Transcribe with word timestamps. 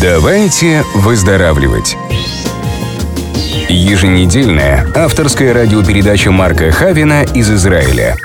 Давайте 0.00 0.82
выздоравливать. 0.94 1.94
Еженедельная 3.68 4.90
авторская 4.96 5.52
радиопередача 5.52 6.30
Марка 6.30 6.72
Хавина 6.72 7.24
из 7.34 7.50
Израиля. 7.50 8.16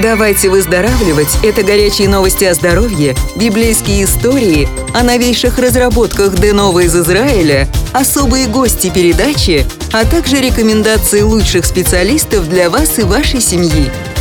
Давайте 0.00 0.50
выздоравливать– 0.50 1.36
это 1.42 1.64
горячие 1.64 2.08
новости 2.08 2.44
о 2.44 2.54
здоровье, 2.54 3.16
библейские 3.34 4.04
истории, 4.04 4.68
о 4.94 5.02
новейших 5.02 5.58
разработках 5.58 6.36
Денова 6.36 6.78
из 6.80 6.94
Израиля, 6.94 7.66
особые 7.92 8.46
гости 8.46 8.88
передачи, 8.88 9.66
а 9.92 10.04
также 10.04 10.40
рекомендации 10.40 11.22
лучших 11.22 11.66
специалистов 11.66 12.48
для 12.48 12.70
вас 12.70 13.00
и 13.00 13.02
вашей 13.02 13.40
семьи– 13.40 13.90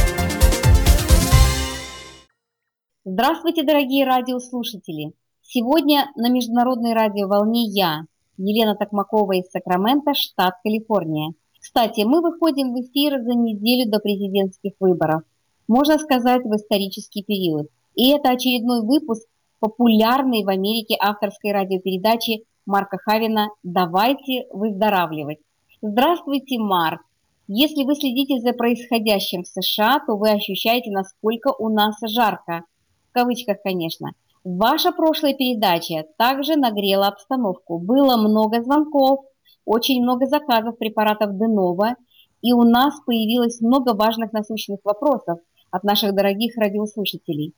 Здравствуйте, 3.14 3.64
дорогие 3.64 4.06
радиослушатели! 4.06 5.12
Сегодня 5.42 6.10
на 6.16 6.30
Международной 6.30 6.94
радиоволне 6.94 7.66
я, 7.66 8.06
Елена 8.38 8.74
Токмакова 8.78 9.34
из 9.34 9.50
Сакрамента, 9.52 10.14
штат 10.14 10.54
Калифорния. 10.64 11.34
Кстати, 11.60 12.06
мы 12.06 12.22
выходим 12.22 12.74
в 12.74 12.80
эфир 12.80 13.20
за 13.22 13.34
неделю 13.34 13.92
до 13.92 14.00
президентских 14.00 14.76
выборов, 14.80 15.24
можно 15.68 15.98
сказать, 16.00 16.46
в 16.46 16.56
исторический 16.56 17.22
период. 17.22 17.68
И 17.96 18.12
это 18.12 18.30
очередной 18.30 18.82
выпуск 18.82 19.28
популярной 19.60 20.46
в 20.46 20.48
Америке 20.48 20.96
авторской 20.98 21.52
радиопередачи 21.52 22.46
Марка 22.66 22.98
Хавина 22.98 23.50
«Давайте 23.62 24.46
выздоравливать». 24.54 25.40
Здравствуйте, 25.82 26.60
Марк! 26.60 27.02
Если 27.50 27.84
вы 27.84 27.94
следите 27.96 28.40
за 28.40 28.54
происходящим 28.54 29.44
в 29.44 29.48
США, 29.48 30.00
то 30.08 30.16
вы 30.16 30.30
ощущаете, 30.30 30.92
насколько 30.92 31.54
у 31.60 31.68
нас 31.68 31.98
жарко– 32.08 32.64
в 33.12 33.14
кавычках, 33.14 33.58
конечно. 33.64 34.12
Ваша 34.44 34.92
прошлая 34.92 35.34
передача 35.34 36.06
также 36.18 36.56
нагрела 36.56 37.08
обстановку. 37.08 37.78
Было 37.78 38.18
много 38.18 38.64
звонков, 38.64 39.26
очень 39.66 40.02
много 40.02 40.26
заказов 40.26 40.78
препаратов 40.78 41.38
Денова, 41.38 41.96
и 42.42 42.54
у 42.54 42.64
нас 42.64 42.96
появилось 43.06 43.62
много 43.62 43.94
важных 43.94 44.34
насущных 44.34 44.80
вопросов 44.84 45.40
от 45.70 45.84
наших 45.84 46.16
дорогих 46.16 46.58
радиослушателей. 46.58 47.54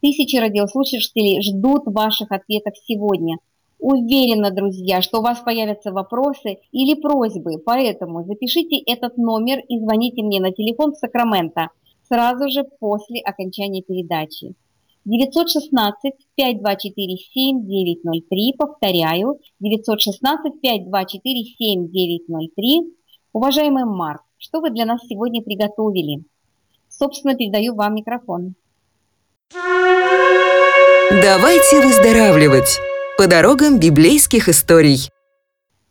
Тысячи 0.00 0.36
радиослушателей 0.36 1.40
ждут 1.40 1.82
ваших 1.86 2.32
ответов 2.32 2.74
сегодня. 2.84 3.36
Уверена, 3.78 4.50
друзья, 4.50 5.02
что 5.02 5.18
у 5.18 5.22
вас 5.22 5.40
появятся 5.40 5.92
вопросы 5.92 6.58
или 6.72 7.00
просьбы, 7.00 7.58
поэтому 7.64 8.24
запишите 8.24 8.78
этот 8.78 9.18
номер 9.18 9.60
и 9.68 9.78
звоните 9.78 10.22
мне 10.22 10.40
на 10.40 10.50
телефон 10.50 10.94
Сакрамента 10.94 11.68
сразу 12.08 12.48
же 12.48 12.64
после 12.80 13.20
окончания 13.20 13.82
передачи. 13.82 14.54
916 15.04 16.12
5247 16.36 17.66
903, 17.66 18.54
повторяю, 18.58 19.38
916 19.60 20.60
5247 20.62 21.88
903. 21.88 22.94
Уважаемый 23.32 23.84
Марк, 23.84 24.22
что 24.38 24.60
вы 24.60 24.70
для 24.70 24.86
нас 24.86 25.00
сегодня 25.08 25.42
приготовили? 25.42 26.24
Собственно, 26.88 27.34
передаю 27.34 27.74
вам 27.74 27.94
микрофон. 27.94 28.54
Давайте 31.10 31.80
выздоравливать 31.80 32.78
по 33.18 33.26
дорогам 33.26 33.78
библейских 33.78 34.48
историй. 34.48 35.10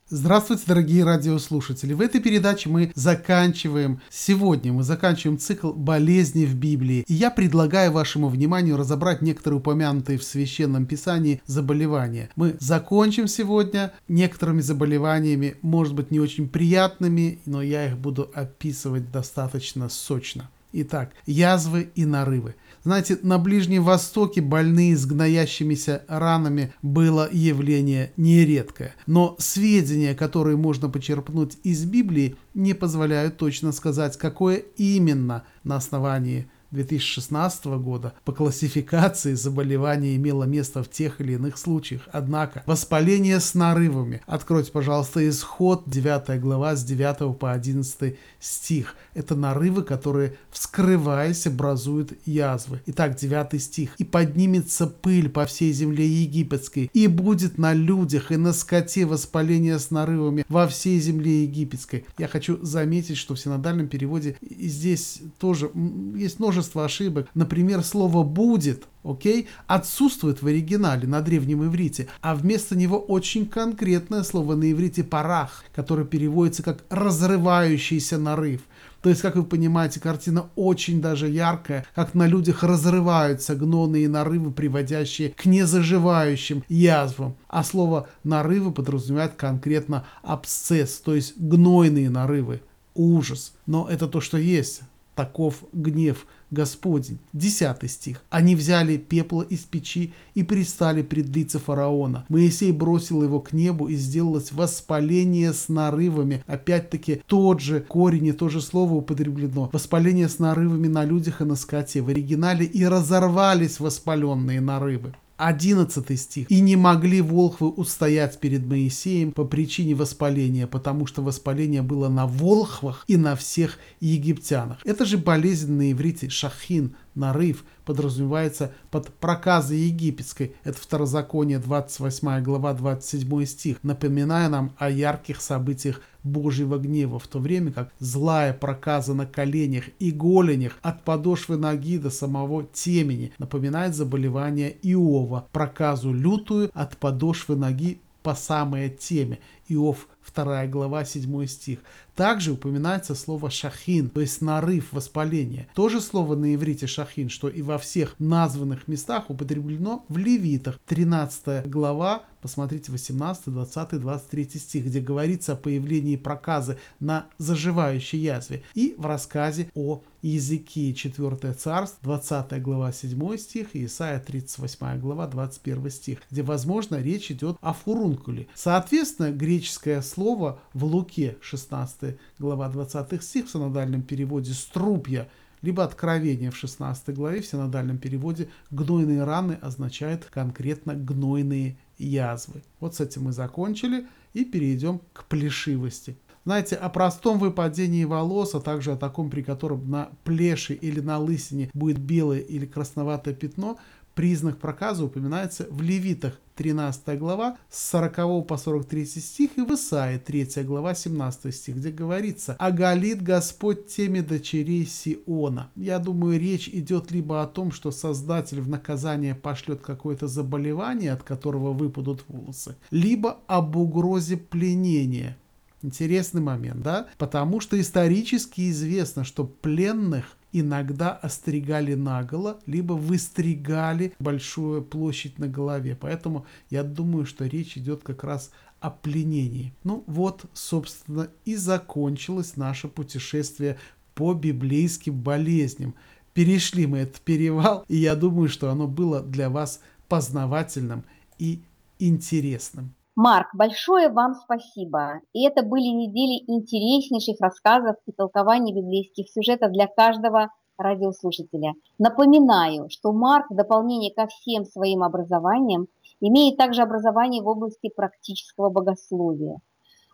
Здравствуйте, 0.09 0.63
дорогие 0.67 1.05
радиослушатели! 1.05 1.93
В 1.93 2.01
этой 2.01 2.19
передаче 2.19 2.67
мы 2.67 2.91
заканчиваем, 2.93 4.01
сегодня 4.09 4.73
мы 4.73 4.83
заканчиваем 4.83 5.39
цикл 5.39 5.71
болезни 5.71 6.45
в 6.45 6.55
Библии. 6.55 7.05
И 7.07 7.13
я 7.13 7.31
предлагаю 7.31 7.93
вашему 7.93 8.27
вниманию 8.27 8.75
разобрать 8.75 9.21
некоторые 9.21 9.59
упомянутые 9.59 10.19
в 10.19 10.25
Священном 10.25 10.87
Писании 10.87 11.41
заболевания. 11.45 12.29
Мы 12.35 12.57
закончим 12.59 13.29
сегодня 13.29 13.93
некоторыми 14.09 14.59
заболеваниями, 14.59 15.55
может 15.61 15.95
быть, 15.95 16.11
не 16.11 16.19
очень 16.19 16.49
приятными, 16.49 17.39
но 17.45 17.61
я 17.61 17.87
их 17.87 17.97
буду 17.97 18.29
описывать 18.33 19.09
достаточно 19.09 19.87
сочно. 19.87 20.49
Итак, 20.75 21.11
язвы 21.27 21.91
и 21.93 22.03
нарывы. 22.03 22.55
Знаете, 22.83 23.19
на 23.21 23.37
Ближнем 23.37 23.83
Востоке 23.83 24.41
больные 24.41 24.97
с 24.97 25.05
гноящимися 25.05 26.03
ранами 26.07 26.73
было 26.81 27.29
явление 27.31 28.11
нередкое. 28.17 28.95
Но 29.05 29.35
сведения, 29.37 30.15
которые 30.15 30.57
можно 30.57 30.89
почерпнуть 30.89 31.59
из 31.63 31.85
Библии, 31.85 32.35
не 32.55 32.73
позволяют 32.73 33.37
точно 33.37 33.71
сказать, 33.71 34.17
какое 34.17 34.63
именно 34.75 35.43
на 35.63 35.75
основании 35.75 36.47
2016 36.73 37.65
года 37.65 38.13
по 38.25 38.31
классификации 38.31 39.33
заболевание 39.35 40.15
имело 40.15 40.43
место 40.43 40.83
в 40.83 40.89
тех 40.89 41.21
или 41.21 41.33
иных 41.33 41.57
случаях. 41.57 42.01
Однако 42.11 42.63
воспаление 42.65 43.39
с 43.39 43.53
нарывами. 43.53 44.21
Откройте, 44.25 44.71
пожалуйста, 44.71 45.27
исход 45.29 45.83
9 45.85 46.41
глава 46.41 46.75
с 46.75 46.83
9 46.83 47.37
по 47.37 47.51
11 47.51 48.17
стих. 48.39 48.95
Это 49.13 49.35
нарывы, 49.35 49.83
которые, 49.83 50.35
вскрываясь, 50.49 51.45
образуют 51.45 52.13
язвы. 52.25 52.81
Итак, 52.87 53.15
9 53.15 53.61
стих. 53.61 53.95
«И 53.99 54.03
поднимется 54.03 54.87
пыль 54.87 55.29
по 55.29 55.45
всей 55.45 55.71
земле 55.71 56.07
египетской, 56.07 56.89
и 56.93 57.07
будет 57.07 57.57
на 57.57 57.73
людях 57.73 58.31
и 58.31 58.37
на 58.37 58.53
скоте 58.53 59.05
воспаление 59.05 59.77
с 59.77 59.91
нарывами 59.91 60.45
во 60.49 60.67
всей 60.67 60.99
земле 60.99 61.43
египетской». 61.43 62.05
Я 62.17 62.27
хочу 62.27 62.57
заметить, 62.65 63.17
что 63.17 63.35
в 63.35 63.39
синодальном 63.39 63.87
переводе 63.87 64.37
здесь 64.41 65.19
тоже 65.37 65.69
есть 66.15 66.39
множество 66.39 66.62
множество 66.63 66.85
ошибок. 66.85 67.27
Например, 67.35 67.83
слово 67.83 68.23
«будет» 68.23 68.85
окей, 69.03 69.49
отсутствует 69.67 70.41
в 70.41 70.47
оригинале 70.47 71.05
на 71.07 71.19
древнем 71.19 71.65
иврите, 71.65 72.07
а 72.21 72.35
вместо 72.35 72.73
него 72.77 72.97
очень 72.97 73.45
конкретное 73.45 74.23
слово 74.23 74.55
на 74.55 74.71
иврите 74.71 75.03
«парах», 75.03 75.65
которое 75.75 76.05
переводится 76.05 76.63
как 76.63 76.85
«разрывающийся 76.89 78.17
нарыв». 78.17 78.61
То 79.01 79.09
есть, 79.09 79.21
как 79.21 79.35
вы 79.35 79.43
понимаете, 79.43 79.99
картина 79.99 80.45
очень 80.55 81.01
даже 81.01 81.27
яркая, 81.27 81.85
как 81.93 82.13
на 82.13 82.25
людях 82.25 82.63
разрываются 82.63 83.55
гнойные 83.55 84.07
нарывы, 84.07 84.51
приводящие 84.51 85.31
к 85.31 85.45
незаживающим 85.45 86.63
язвам. 86.69 87.35
А 87.49 87.65
слово 87.65 88.07
«нарывы» 88.23 88.71
подразумевает 88.71 89.33
конкретно 89.33 90.05
абсцесс, 90.21 91.01
то 91.01 91.13
есть 91.13 91.33
гнойные 91.37 92.09
нарывы. 92.09 92.61
Ужас. 92.95 93.53
Но 93.65 93.89
это 93.89 94.07
то, 94.07 94.21
что 94.21 94.37
есть. 94.37 94.83
Таков 95.15 95.63
гнев 95.73 96.25
Господень. 96.53 97.19
Десятый 97.33 97.89
стих. 97.89 98.21
Они 98.29 98.55
взяли 98.55 98.97
пепла 98.97 99.41
из 99.41 99.59
печи 99.59 100.13
и 100.35 100.43
пристали 100.43 101.01
пред 101.01 101.35
лица 101.35 101.59
фараона. 101.59 102.25
Моисей 102.29 102.71
бросил 102.71 103.23
его 103.23 103.39
к 103.39 103.51
небу 103.53 103.87
и 103.87 103.95
сделалось 103.95 104.51
воспаление 104.51 105.51
с 105.51 105.67
нарывами. 105.67 106.43
Опять-таки 106.47 107.21
тот 107.27 107.59
же 107.59 107.81
корень 107.81 108.27
и 108.27 108.31
то 108.31 108.49
же 108.49 108.61
слово 108.61 108.93
употреблено. 108.93 109.69
Воспаление 109.73 110.29
с 110.29 110.39
нарывами 110.39 110.87
на 110.87 111.03
людях 111.03 111.41
и 111.41 111.45
на 111.45 111.55
скоте. 111.55 112.01
В 112.01 112.09
оригинале 112.09 112.65
и 112.65 112.85
разорвались 112.85 113.79
воспаленные 113.79 114.61
нарывы. 114.61 115.13
11 115.37 116.19
стих. 116.19 116.51
«И 116.51 116.59
не 116.61 116.75
могли 116.75 117.21
волхвы 117.21 117.69
устоять 117.69 118.39
перед 118.39 118.65
Моисеем 118.65 119.31
по 119.31 119.45
причине 119.45 119.95
воспаления, 119.95 120.67
потому 120.67 121.05
что 121.05 121.21
воспаление 121.21 121.81
было 121.81 122.09
на 122.09 122.27
волхвах 122.27 123.03
и 123.07 123.17
на 123.17 123.35
всех 123.35 123.77
египтянах». 123.99 124.79
Это 124.85 125.05
же 125.05 125.17
болезнь 125.17 125.71
на 125.73 125.91
иврите 125.91 126.29
шахин, 126.29 126.95
нарыв, 127.15 127.63
подразумевается 127.85 128.71
под 128.91 129.13
проказой 129.13 129.79
египетской. 129.79 130.55
Это 130.63 130.79
второзаконие, 130.79 131.59
28 131.59 132.41
глава, 132.41 132.73
27 132.73 133.45
стих, 133.45 133.77
напоминая 133.83 134.49
нам 134.49 134.73
о 134.77 134.89
ярких 134.89 135.41
событиях 135.41 136.01
Божьего 136.23 136.77
гнева, 136.77 137.19
в 137.19 137.27
то 137.27 137.39
время 137.39 137.71
как 137.71 137.91
злая 137.99 138.53
проказа 138.53 139.13
на 139.13 139.25
коленях 139.25 139.85
и 139.99 140.11
голенях 140.11 140.79
от 140.81 141.03
подошвы 141.03 141.57
ноги 141.57 141.97
до 141.97 142.09
самого 142.09 142.63
темени 142.63 143.33
напоминает 143.37 143.95
заболевание 143.95 144.75
Иова, 144.81 145.47
проказу 145.51 146.13
лютую 146.13 146.71
от 146.73 146.97
подошвы 146.97 147.55
ноги 147.55 147.99
по 148.23 148.35
самой 148.35 148.89
теме. 148.89 149.39
Иов 149.67 150.07
2 150.33 150.67
глава 150.67 151.05
7 151.05 151.45
стих. 151.47 151.79
Также 152.15 152.51
упоминается 152.51 153.15
слово 153.15 153.49
шахин, 153.49 154.09
то 154.09 154.21
есть 154.21 154.41
нарыв, 154.41 154.93
воспаление. 154.93 155.67
То 155.73 155.89
же 155.89 155.99
слово 155.99 156.35
на 156.35 156.53
иврите 156.53 156.87
шахин, 156.87 157.29
что 157.29 157.49
и 157.49 157.61
во 157.61 157.77
всех 157.77 158.15
названных 158.19 158.87
местах 158.87 159.29
употреблено 159.29 160.05
в 160.09 160.17
Левитах. 160.17 160.79
13 160.85 161.67
глава, 161.69 162.23
посмотрите 162.41 162.91
18, 162.91 163.45
20, 163.47 163.99
23 163.99 164.49
стих, 164.59 164.85
где 164.85 164.99
говорится 164.99 165.53
о 165.53 165.57
появлении 165.57 166.15
проказы 166.15 166.77
на 166.99 167.27
заживающей 167.37 168.19
язве. 168.19 168.63
И 168.75 168.95
в 168.97 169.05
рассказе 169.05 169.69
о 169.73 170.01
языке 170.23 170.93
4 170.93 171.53
царств, 171.53 171.99
20 172.01 172.61
глава 172.61 172.91
7 172.91 173.37
стих 173.37 173.75
и 173.75 173.85
Исайя 173.85 174.19
38 174.19 174.99
глава 174.99 175.27
21 175.27 175.89
стих, 175.91 176.19
где, 176.31 176.41
возможно, 176.41 176.95
речь 176.95 177.31
идет 177.31 177.57
о 177.61 177.73
фурункуле. 177.73 178.47
Соответственно, 178.55 179.31
греческое 179.31 180.01
слово 180.01 180.59
в 180.73 180.85
Луке 180.85 181.37
16 181.41 182.17
глава 182.39 182.69
20 182.69 183.23
стих 183.23 183.47
в 183.47 183.51
синодальном 183.51 184.01
переводе 184.01 184.53
«струпья» 184.53 185.27
либо 185.61 185.83
Откровение 185.83 186.51
в 186.51 186.57
16 186.57 187.15
главе, 187.15 187.41
в 187.41 187.47
синодальном 187.47 187.97
переводе 187.97 188.49
«гнойные 188.69 189.23
раны» 189.23 189.57
означает 189.61 190.25
конкретно 190.25 190.93
гнойные 190.93 191.77
язвы. 191.97 192.61
Вот 192.79 192.95
с 192.95 192.99
этим 192.99 193.23
мы 193.23 193.31
закончили 193.31 194.07
и 194.33 194.45
перейдем 194.45 194.99
к 195.13 195.25
плешивости. 195.25 196.17
Знаете, 196.45 196.75
о 196.75 196.89
простом 196.89 197.39
выпадении 197.39 198.03
волос, 198.03 198.53
а 198.53 198.59
также 198.59 198.91
о 198.91 198.97
таком, 198.97 199.29
при 199.29 199.43
котором 199.43 199.89
на 199.89 200.09
плеше 200.25 200.73
или 200.73 200.99
на 200.99 201.17
лысине 201.17 201.69
будет 201.73 201.99
белое 201.99 202.39
или 202.39 202.65
красноватое 202.65 203.33
пятно, 203.33 203.77
признак 204.13 204.59
проказа 204.59 205.05
упоминается 205.05 205.67
в 205.69 205.81
Левитах 205.81 206.39
13 206.55 207.17
глава 207.17 207.57
с 207.69 207.89
40 207.91 208.45
по 208.45 208.57
43 208.57 209.05
стих 209.05 209.51
и 209.57 209.61
в 209.61 209.73
Исаии 209.73 210.17
3 210.17 210.63
глава 210.63 210.93
17 210.93 211.55
стих, 211.55 211.77
где 211.77 211.89
говорится 211.89 212.55
«Оголит 212.59 213.23
Господь 213.23 213.87
теми 213.87 214.19
дочерей 214.19 214.85
Сиона». 214.85 215.71
Я 215.75 215.97
думаю, 215.99 216.39
речь 216.39 216.67
идет 216.67 217.11
либо 217.11 217.41
о 217.41 217.47
том, 217.47 217.71
что 217.71 217.91
Создатель 217.91 218.61
в 218.61 218.67
наказание 218.67 219.33
пошлет 219.33 219.81
какое-то 219.81 220.27
заболевание, 220.27 221.13
от 221.13 221.23
которого 221.23 221.73
выпадут 221.73 222.23
волосы, 222.27 222.75
либо 222.91 223.39
об 223.47 223.75
угрозе 223.75 224.37
пленения, 224.37 225.37
Интересный 225.83 226.41
момент, 226.41 226.81
да? 226.81 227.07
Потому 227.17 227.59
что 227.59 227.79
исторически 227.79 228.69
известно, 228.69 229.25
что 229.25 229.43
пленных 229.43 230.37
иногда 230.53 231.11
остригали 231.11 231.93
наголо, 231.93 232.61
либо 232.65 232.93
выстригали 232.93 234.13
большую 234.17 234.81
площадь 234.81 235.39
на 235.39 235.49
голове. 235.49 235.97
Поэтому 235.99 236.45
я 236.69 236.83
думаю, 236.83 237.25
что 237.25 237.45
речь 237.45 237.77
идет 237.77 238.01
как 238.01 238.23
раз 238.23 238.51
о 238.79 238.91
пленении. 238.91 239.73
Ну 239.83 240.05
вот, 240.07 240.45
собственно, 240.53 241.29
и 241.43 241.57
закончилось 241.57 242.55
наше 242.55 242.87
путешествие 242.87 243.77
по 244.15 244.33
библейским 244.33 245.19
болезням. 245.19 245.95
Перешли 246.33 246.87
мы 246.87 246.99
этот 246.99 247.19
перевал, 247.21 247.83
и 247.89 247.97
я 247.97 248.15
думаю, 248.15 248.47
что 248.47 248.71
оно 248.71 248.87
было 248.87 249.21
для 249.21 249.49
вас 249.49 249.81
познавательным 250.07 251.03
и 251.39 251.61
интересным. 251.99 252.93
Марк, 253.15 253.49
большое 253.53 254.09
вам 254.09 254.33
спасибо. 254.33 255.21
И 255.33 255.45
это 255.45 255.63
были 255.63 255.83
недели 255.83 256.43
интереснейших 256.47 257.39
рассказов 257.39 257.95
и 258.07 258.11
толкований 258.11 258.73
библейских 258.73 259.29
сюжетов 259.29 259.71
для 259.71 259.85
каждого 259.85 260.49
радиослушателя. 260.79 261.73
Напоминаю, 261.99 262.89
что 262.89 263.11
Марк 263.11 263.51
в 263.51 263.55
дополнение 263.55 264.11
ко 264.11 264.25
всем 264.25 264.65
своим 264.65 265.03
образованиям 265.03 265.87
имеет 266.21 266.57
также 266.57 266.81
образование 266.81 267.43
в 267.43 267.47
области 267.47 267.89
практического 267.95 268.69
богословия. 268.69 269.59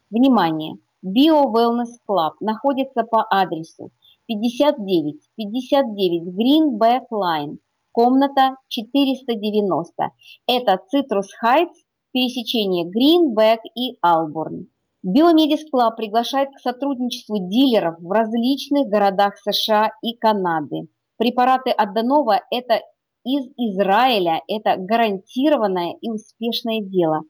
Внимание! 0.10 0.80
Bio 1.06 1.46
Wellness 1.54 2.00
Club 2.10 2.32
находится 2.40 3.04
по 3.04 3.24
адресу 3.30 3.92
59, 4.28 5.20
59, 5.36 6.24
Greenback 6.34 7.06
Line, 7.12 7.58
комната 7.92 8.58
490. 8.70 10.12
Это 10.48 10.80
Citrus 10.94 11.30
Heights, 11.44 11.76
пересечение 12.12 12.86
Greenback 12.86 13.60
и 13.76 13.98
Алборн. 14.02 14.68
Биомедис 15.04 15.66
Club 15.72 15.96
приглашает 15.98 16.50
к 16.50 16.60
сотрудничеству 16.60 17.38
дилеров 17.38 18.00
в 18.00 18.12
различных 18.12 18.88
городах 18.88 19.38
США 19.38 19.92
и 20.02 20.16
Канады. 20.16 20.88
Препараты 21.18 21.70
от 21.70 21.94
Данова– 21.94 22.42
это 22.52 22.82
из 23.24 23.46
Израиля, 23.56 24.42
это 24.48 24.78
гарантированное 24.78 25.96
и 26.02 26.10
успешное 26.10 26.82
дело, 26.82 27.22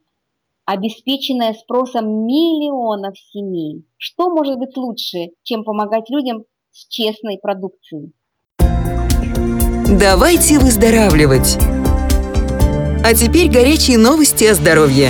обеспеченное 0.65 1.53
спросом 1.53 2.25
миллионов 2.25 3.17
семей. 3.19 3.85
Что 3.97 4.29
может 4.29 4.57
быть 4.57 4.77
лучше, 4.77 5.31
чем 5.43 5.65
помогать 5.65 6.09
людям 6.09 6.45
с 6.75 6.87
честной 6.87 7.39
продукцией. 7.41 8.11
Давайте 9.97 10.59
выздоравливать! 10.59 11.57
А 13.01 13.13
теперь 13.13 13.49
горячие 13.49 13.97
новости 13.97 14.43
о 14.43 14.55
здоровье. 14.55 15.09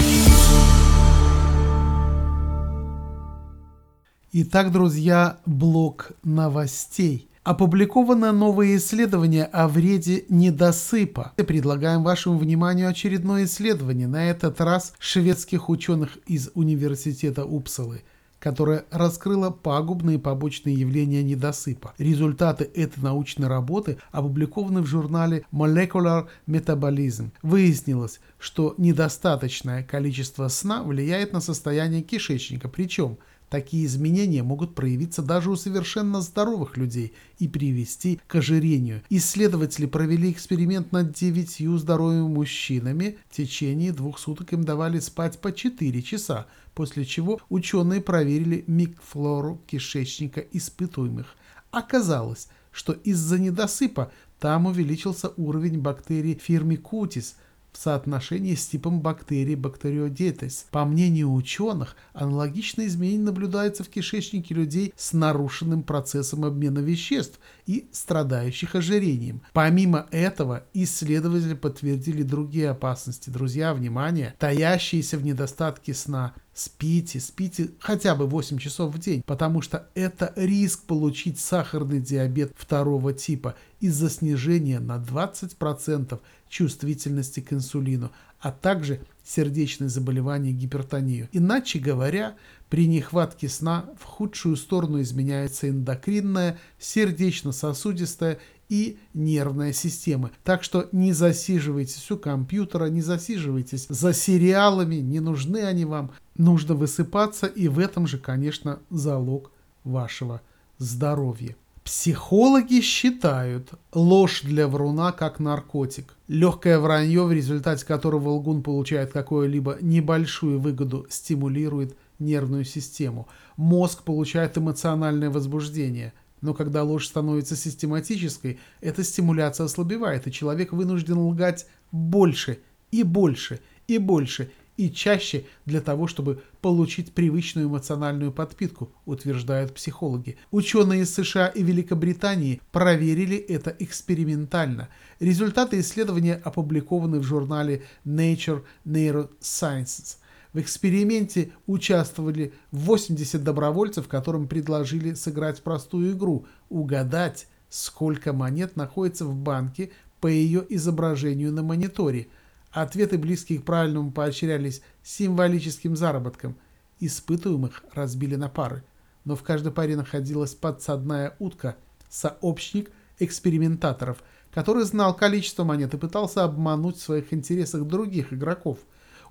Итак, 4.32 4.72
друзья, 4.72 5.40
блок 5.48 6.12
новостей. 6.24 7.30
Опубликовано 7.44 8.32
новое 8.32 8.76
исследование 8.76 9.46
о 9.46 9.68
вреде 9.68 10.26
недосыпа. 10.30 11.34
Предлагаем 11.36 12.04
вашему 12.04 12.38
вниманию 12.38 12.90
очередное 12.90 13.46
исследование, 13.46 14.08
на 14.08 14.30
этот 14.30 14.62
раз 14.62 14.94
шведских 15.00 15.70
ученых 15.70 16.18
из 16.28 16.52
Университета 16.54 17.44
Упсалы– 17.44 18.04
которая 18.40 18.86
раскрыла 18.92 19.50
пагубные 19.50 20.20
побочные 20.20 20.76
явления 20.76 21.24
недосыпа. 21.24 21.94
Результаты 21.98 22.70
этой 22.74 23.02
научной 23.02 23.48
работы 23.48 23.98
опубликованы 24.12 24.82
в 24.82 24.86
журнале 24.86 25.46
Molecular 25.52 26.28
Metabolism. 26.48 27.32
Выяснилось, 27.42 28.20
что 28.38 28.76
недостаточное 28.78 29.84
количество 29.84 30.48
сна 30.48 30.84
влияет 30.84 31.34
на 31.34 31.42
состояние 31.42 32.02
кишечника, 32.02 32.70
причем– 32.70 33.18
Такие 33.50 33.86
изменения 33.86 34.42
могут 34.44 34.74
проявиться 34.74 35.22
даже 35.22 35.52
у 35.52 35.56
совершенно 35.56 36.22
здоровых 36.22 36.78
людей 36.78 37.14
и 37.38 37.48
привести 37.48 38.20
к 38.28 38.36
ожирению. 38.36 39.04
Исследователи 39.10 39.86
провели 39.86 40.32
эксперимент 40.32 40.92
над 40.92 41.14
девятью 41.14 41.78
здоровыми 41.78 42.28
мужчинами. 42.28 43.18
В 43.30 43.36
течение 43.36 43.92
двух 43.92 44.18
суток 44.18 44.54
им 44.54 44.64
давали 44.64 45.00
спать 45.00 45.40
по 45.40 45.52
4 45.52 46.02
часа, 46.02 46.48
после 46.76 47.06
чего 47.06 47.40
ученые 47.50 48.02
проверили 48.02 48.64
микфлору 48.68 49.62
кишечника 49.66 50.42
испытуемых. 50.42 51.36
Оказалось, 51.72 52.50
что 52.72 52.94
из-за 52.94 53.40
недосыпа 53.40 54.12
там 54.40 54.68
увеличился 54.68 55.32
уровень 55.38 55.80
бактерий 55.80 56.36
фирмикутис– 56.36 57.38
в 57.76 57.78
соотношении 57.78 58.56
с 58.56 58.68
типом 58.68 59.02
бактерий 59.02 59.56
бактериодетес. 59.56 60.68
По 60.72 60.86
мнению 60.86 61.34
ученых, 61.34 61.96
аналогичные 62.14 62.88
изменения 62.88 63.24
наблюдаются 63.24 63.84
в 63.84 63.90
кишечнике 63.90 64.56
людей 64.56 64.94
с 64.96 65.12
нарушенным 65.14 65.84
процессом 65.84 66.46
обмена 66.46 66.80
веществ 66.80 67.40
и 67.66 67.88
страдающих 67.92 68.76
ожирением. 68.76 69.42
Помимо 69.54 70.08
этого, 70.12 70.64
исследователи 70.74 71.54
подтвердили 71.54 72.24
другие 72.24 72.70
опасности. 72.70 73.30
Друзья, 73.30 73.74
внимание, 73.74 74.36
таящиеся 74.40 75.18
в 75.18 75.26
недостатке 75.26 75.94
сна, 75.94 76.34
Спите, 76.58 77.20
спите 77.20 77.72
хотя 77.80 78.16
бы 78.16 78.28
8 78.28 78.60
часов 78.60 78.96
в 78.96 78.98
день, 78.98 79.22
потому 79.26 79.62
что 79.62 79.90
это 79.94 80.32
риск 80.38 80.84
получить 80.84 81.38
сахарный 81.38 82.00
диабет 82.00 82.54
второго 82.56 83.12
типа 83.12 83.56
из-за 83.82 84.10
снижения 84.10 84.80
на 84.80 84.96
20% 84.96 86.18
чувствительности 86.48 87.42
к 87.42 87.52
инсулину, 87.52 88.10
а 88.40 88.54
также 88.54 89.02
сердечные 89.26 89.90
заболевания 89.90 90.52
и 90.52 90.54
гипертонию. 90.54 91.28
Иначе 91.34 91.80
говоря, 91.80 92.36
при 92.70 92.88
нехватке 92.88 93.50
сна 93.50 93.90
в 94.00 94.06
худшую 94.06 94.56
сторону 94.56 95.02
изменяется 95.02 95.68
эндокринная, 95.68 96.58
сердечно-сосудистая 96.80 98.40
и 98.70 98.98
нервная 99.14 99.74
системы. 99.74 100.32
Так 100.44 100.64
что 100.64 100.90
не 100.92 101.14
засиживайтесь 101.14 102.10
у 102.12 102.18
компьютера, 102.18 102.86
не 102.86 103.02
засиживайтесь 103.02 103.88
за 103.90 104.14
сериалами, 104.14 104.96
не 104.96 105.20
нужны 105.20 105.60
они 105.64 105.86
вам. 105.86 106.12
Нужно 106.36 106.76
высыпаться, 106.76 107.48
и 107.48 107.68
в 107.68 107.80
этом 107.80 108.08
же, 108.08 108.18
конечно, 108.18 108.80
залог 108.90 109.52
вашего 109.84 110.42
здоровья. 110.78 111.56
Психологи 111.86 112.82
считают 112.82 113.70
ложь 113.94 114.42
для 114.42 114.68
вруна 114.68 115.12
как 115.12 115.40
наркотик. 115.40 116.16
Легкое 116.28 116.80
вранье, 116.80 117.26
в 117.26 117.32
результате 117.32 117.86
которого 117.86 118.30
лгун 118.30 118.64
получает 118.64 119.12
какую-либо 119.12 119.78
небольшую 119.82 120.60
выгоду, 120.60 121.06
стимулирует 121.12 121.96
нервную 122.18 122.66
систему. 122.66 123.28
Мозг 123.56 124.02
получает 124.02 124.58
эмоциональное 124.58 125.30
возбуждение. 125.30 126.14
Но 126.42 126.54
когда 126.54 126.84
ложь 126.84 127.08
становится 127.08 127.56
систематической, 127.56 128.60
эта 128.82 129.04
стимуляция 129.04 129.66
ослабевает, 129.66 130.28
и 130.28 130.32
человек 130.32 130.74
вынужден 130.74 131.18
лгать 131.18 131.68
больше 131.92 132.60
и 132.92 133.04
больше 133.04 133.60
и 133.88 133.98
больше 133.98 134.52
и 134.78 134.90
чаще 134.90 135.46
для 135.66 135.82
того, 135.82 136.08
чтобы 136.08 136.42
получить 136.62 137.14
привычную 137.14 137.68
эмоциональную 137.68 138.32
подпитку, 138.32 138.92
утверждают 139.06 139.74
психологи. 139.74 140.38
Ученые 140.52 141.04
из 141.04 141.14
США 141.14 141.48
и 141.48 141.64
Великобритании 141.64 142.62
проверили 142.72 143.38
это 143.38 143.76
экспериментально. 143.80 144.90
Результаты 145.20 145.80
исследования 145.80 146.42
опубликованы 146.44 147.20
в 147.20 147.24
журнале 147.24 147.84
Nature 148.06 148.64
Neurosciences. 148.86 150.18
В 150.56 150.60
эксперименте 150.60 151.52
участвовали 151.68 152.54
80 152.72 153.44
добровольцев, 153.44 154.08
которым 154.08 154.48
предложили 154.48 155.14
сыграть 155.14 155.62
простую 155.62 156.14
игру– 156.14 156.48
угадать, 156.70 157.48
сколько 157.70 158.34
монет 158.34 158.76
находится 158.76 159.26
в 159.26 159.36
банке 159.36 159.92
по 160.20 160.28
ее 160.28 160.66
изображению 160.70 161.52
на 161.52 161.62
мониторе– 161.62 162.30
Ответы, 162.76 163.18
близкие 163.18 163.60
к 163.60 163.64
правильному, 163.64 164.12
поощрялись 164.12 164.82
символическим 165.02 165.96
заработком. 165.96 166.58
Испытуемых 167.00 167.86
разбили 167.94 168.36
на 168.36 168.50
пары. 168.50 168.84
Но 169.24 169.38
в 169.38 169.44
каждой 169.44 169.72
паре 169.72 169.96
находилась 169.96 170.56
подсадная 170.56 171.38
утка, 171.40 171.78
сообщник 172.10 172.92
экспериментаторов, 173.18 174.22
который 174.54 174.84
знал 174.84 175.16
количество 175.16 175.64
монет 175.64 175.94
и 175.94 175.98
пытался 175.98 176.44
обмануть 176.44 176.98
в 176.98 177.02
своих 177.02 177.32
интересах 177.32 177.86
других 177.86 178.34
игроков. 178.34 178.80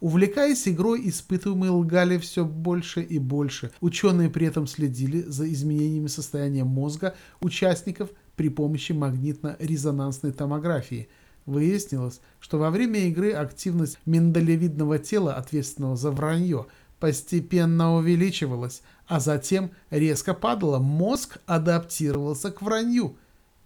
Увлекаясь 0.00 0.68
игрой, 0.68 1.08
испытуемые 1.08 1.70
лгали 1.70 2.18
все 2.18 2.44
больше 2.44 3.02
и 3.02 3.18
больше. 3.18 3.70
Ученые 3.80 4.30
при 4.30 4.46
этом 4.46 4.66
следили 4.66 5.22
за 5.22 5.50
изменениями 5.52 6.08
состояния 6.08 6.64
мозга 6.64 7.14
участников 7.40 8.10
при 8.36 8.48
помощи 8.48 8.92
магнитно-резонансной 8.92 10.32
томографии– 10.32 11.08
Выяснилось, 11.46 12.20
что 12.40 12.58
во 12.58 12.70
время 12.70 13.00
игры 13.00 13.32
активность 13.32 13.98
миндалевидного 14.06 14.98
тела, 14.98 15.34
ответственного 15.34 15.96
за 15.96 16.10
вранье, 16.10 16.66
постепенно 17.00 17.96
увеличивалась, 17.96 18.82
а 19.06 19.20
затем 19.20 19.70
резко 19.90 20.32
падала. 20.32 20.78
Мозг 20.78 21.38
адаптировался 21.44 22.50
к 22.50 22.62
вранью. 22.62 23.18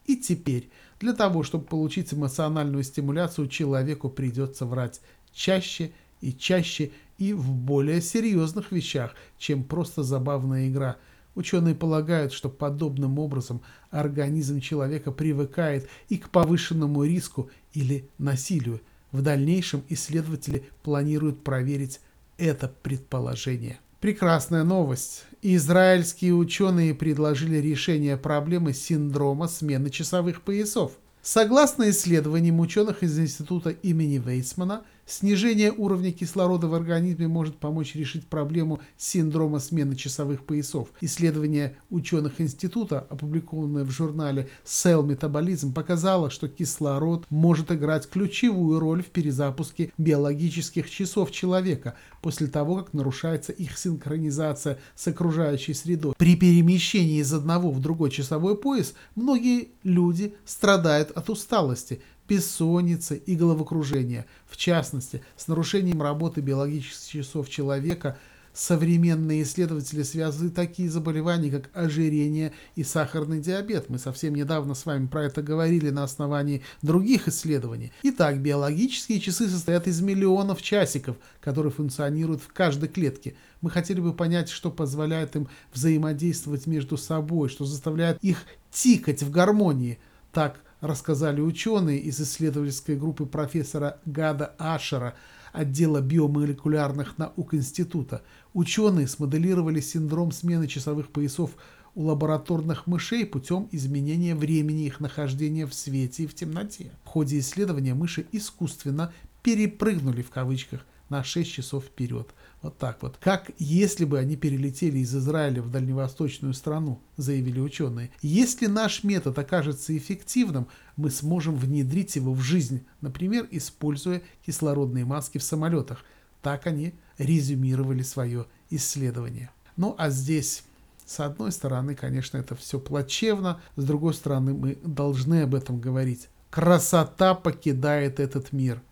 И 0.07 0.17
теперь, 0.17 0.71
для 0.99 1.13
того, 1.13 1.45
чтобы 1.45 1.67
получить 1.67 2.13
эмоциональную 2.13 2.83
стимуляцию, 2.83 3.47
человеку 3.47 4.09
придется 4.09 4.67
врать 4.67 5.01
чаще 5.33 5.93
и 6.21 6.33
чаще 6.33 6.91
и 7.19 7.33
в 7.33 7.53
более 7.53 8.01
серьезных 8.01 8.73
вещах, 8.73 9.15
чем 9.39 9.65
просто 9.65 10.03
забавная 10.03 10.69
игра– 10.69 10.97
Ученые 11.39 11.77
полагают, 11.77 12.33
что 12.33 12.49
подобным 12.49 13.21
образом 13.21 13.63
организм 13.91 14.59
человека 14.59 15.13
привыкает 15.13 15.89
и 16.09 16.19
к 16.19 16.31
повышенному 16.31 17.05
риску 17.05 17.49
или 17.75 18.09
насилию. 18.19 18.81
В 19.13 19.23
дальнейшем 19.23 19.85
исследователи 19.89 20.65
планируют 20.83 21.45
проверить 21.45 22.01
это 22.39 22.73
предположение. 22.83 23.79
Прекрасная 24.01 24.65
новость. 24.65 25.27
Израильские 25.41 26.35
ученые 26.35 26.93
предложили 26.93 27.59
решение 27.59 28.17
проблемы 28.17 28.73
синдрома 28.73 29.47
смены 29.47 29.91
часовых 29.91 30.43
поясов. 30.43 30.91
Согласно 31.23 31.89
исследованиям 31.91 32.59
ученых 32.59 33.05
из 33.05 33.17
института 33.17 33.71
имени 33.71 34.19
Вейсмана, 34.19 34.83
снижение 35.09 35.73
уровня 35.73 36.13
кислорода 36.13 36.69
в 36.69 36.75
организме 36.75 37.27
может 37.27 37.57
помочь 37.57 37.95
решить 37.95 38.27
проблему 38.27 38.81
синдрома 38.97 39.59
смены 39.59 39.97
часовых 39.97 40.45
поясов. 40.45 40.89
Исследование 41.01 41.77
ученых 41.91 42.41
института, 42.41 43.07
опубликованное 43.09 43.85
в 43.85 43.91
журнале 43.91 44.49
Cell 44.65 45.05
Metabolism, 45.05 45.73
показало, 45.73 46.31
что 46.31 46.49
кислород 46.49 47.25
может 47.31 47.73
играть 47.73 48.09
ключевую 48.09 48.79
роль 48.79 49.03
в 49.03 49.07
перезапуске 49.07 49.93
биологических 49.99 50.89
часов 50.91 51.31
человека 51.31 51.95
после 52.21 52.47
того, 52.47 52.77
как 52.77 52.93
нарушается 52.93 53.53
их 53.53 53.79
синхронизация 53.79 54.79
с 54.95 55.07
окружающей 55.09 55.75
средой. 55.75 56.15
При 56.19 56.37
перемещении 56.37 57.21
из 57.21 57.33
одного 57.33 57.71
в 57.71 57.81
другой 57.81 58.11
часовой 58.11 58.57
пояс 58.57 58.95
многие 59.15 59.69
люди 59.83 60.35
страдают 60.45 61.11
от 61.13 61.31
усталости, 61.31 62.01
бессонницы 62.29 63.17
и 63.17 63.35
головокружения. 63.35 64.27
В 64.47 64.57
частности, 64.57 65.23
с 65.37 65.49
нарушением 65.49 66.03
работы 66.03 66.41
биологических 66.41 67.25
часов 67.25 67.49
человека 67.49 68.19
современные 68.59 69.43
исследователи 69.43 70.03
связывают 70.03 70.55
такие 70.55 70.91
заболевания, 70.91 71.51
как 71.51 71.71
ожирение 71.75 72.53
и 72.75 72.83
сахарный 72.83 73.41
диабет. 73.41 73.89
Мы 73.89 73.99
совсем 73.99 74.35
недавно 74.35 74.75
с 74.75 74.85
вами 74.85 75.07
про 75.07 75.25
это 75.25 75.43
говорили 75.43 75.91
на 75.91 76.03
основании 76.03 76.63
других 76.83 77.29
исследований. 77.29 77.93
Итак, 78.03 78.41
биологические 78.43 79.21
часы 79.21 79.49
состоят 79.49 79.87
из 79.87 80.01
миллионов 80.01 80.61
часиков, 80.61 81.17
которые 81.41 81.71
функционируют 81.71 82.43
в 82.43 82.53
каждой 82.53 82.89
клетке. 82.89 83.37
Мы 83.61 83.71
хотели 83.71 84.01
бы 84.01 84.13
понять, 84.13 84.49
что 84.49 84.73
позволяет 84.73 85.37
им 85.37 85.49
взаимодействовать 85.73 86.67
между 86.67 86.97
собой, 86.97 87.49
что 87.49 87.65
заставляет 87.65 88.19
их 88.23 88.45
тикать 88.73 89.23
в 89.23 89.31
гармонии. 89.31 90.01
Так 90.33 90.61
рассказали 90.81 91.41
ученые 91.41 91.99
из 91.99 92.21
исследовательской 92.21 92.97
группы 92.97 93.27
профессора 93.27 94.01
Гада 94.05 94.55
Ашера 94.59 95.15
отдела 95.53 96.01
биомолекулярных 96.01 97.19
наук 97.19 97.55
института. 97.55 98.23
Ученые 98.53 99.09
смоделировали 99.09 99.81
синдром 99.81 100.31
смены 100.31 100.69
часовых 100.69 101.09
поясов 101.09 101.53
у 101.95 102.05
лабораторных 102.05 102.87
мышей 102.87 103.27
путем 103.27 103.69
изменения 103.73 104.35
времени 104.35 104.87
их 104.87 105.01
нахождения 105.01 105.67
в 105.67 105.75
свете 105.75 106.25
и 106.25 106.27
в 106.27 106.35
темноте. 106.35 106.93
В 107.05 107.09
ходе 107.09 107.39
исследования 107.39 107.95
мыши 107.95 108.27
искусственно 108.31 109.13
перепрыгнули 109.43 110.23
в 110.23 110.31
кавычках 110.31 110.87
на 111.09 111.25
6 111.25 111.51
часов 111.51 111.85
вперед. 111.85 112.29
Вот 112.63 112.77
так 112.77 113.03
вот. 113.03 113.17
Как 113.21 113.51
если 113.59 114.05
бы 114.05 114.19
они 114.19 114.37
перелетели 114.37 114.99
из 114.99 115.15
Израиля 115.15 115.63
в 115.63 115.71
дальневосточную 115.71 116.55
страну, 116.55 117.01
заявили 117.17 117.61
ученые. 117.61 118.11
Если 118.21 118.67
наш 118.67 119.05
метод 119.05 119.39
окажется 119.39 119.97
эффективным, 119.97 120.67
мы 120.97 121.11
сможем 121.11 121.55
внедрить 121.55 122.17
его 122.17 122.33
в 122.33 122.41
жизнь, 122.41 122.85
например, 123.01 123.47
используя 123.53 124.23
кислородные 124.45 125.05
маски 125.05 125.39
в 125.39 125.45
самолетах. 125.45 126.05
Так 126.43 126.67
они 126.67 126.95
резюмировали 127.17 128.03
свое 128.03 128.47
исследование. 128.71 129.51
Ну 129.77 129.95
а 129.97 130.11
здесь 130.11 130.65
с 131.09 131.21
одной 131.21 131.53
стороны, 131.53 131.95
конечно, 131.95 132.37
это 132.37 132.55
все 132.55 132.79
плачевно, 132.79 133.61
с 133.77 133.85
другой 133.85 134.13
стороны, 134.13 134.53
мы 134.53 134.79
должны 134.85 135.43
об 135.43 135.55
этом 135.55 135.81
говорить. 135.81 136.29
Красота 136.51 137.35
покидает 137.35 138.21
этот 138.21 138.53
мир. 138.53 138.83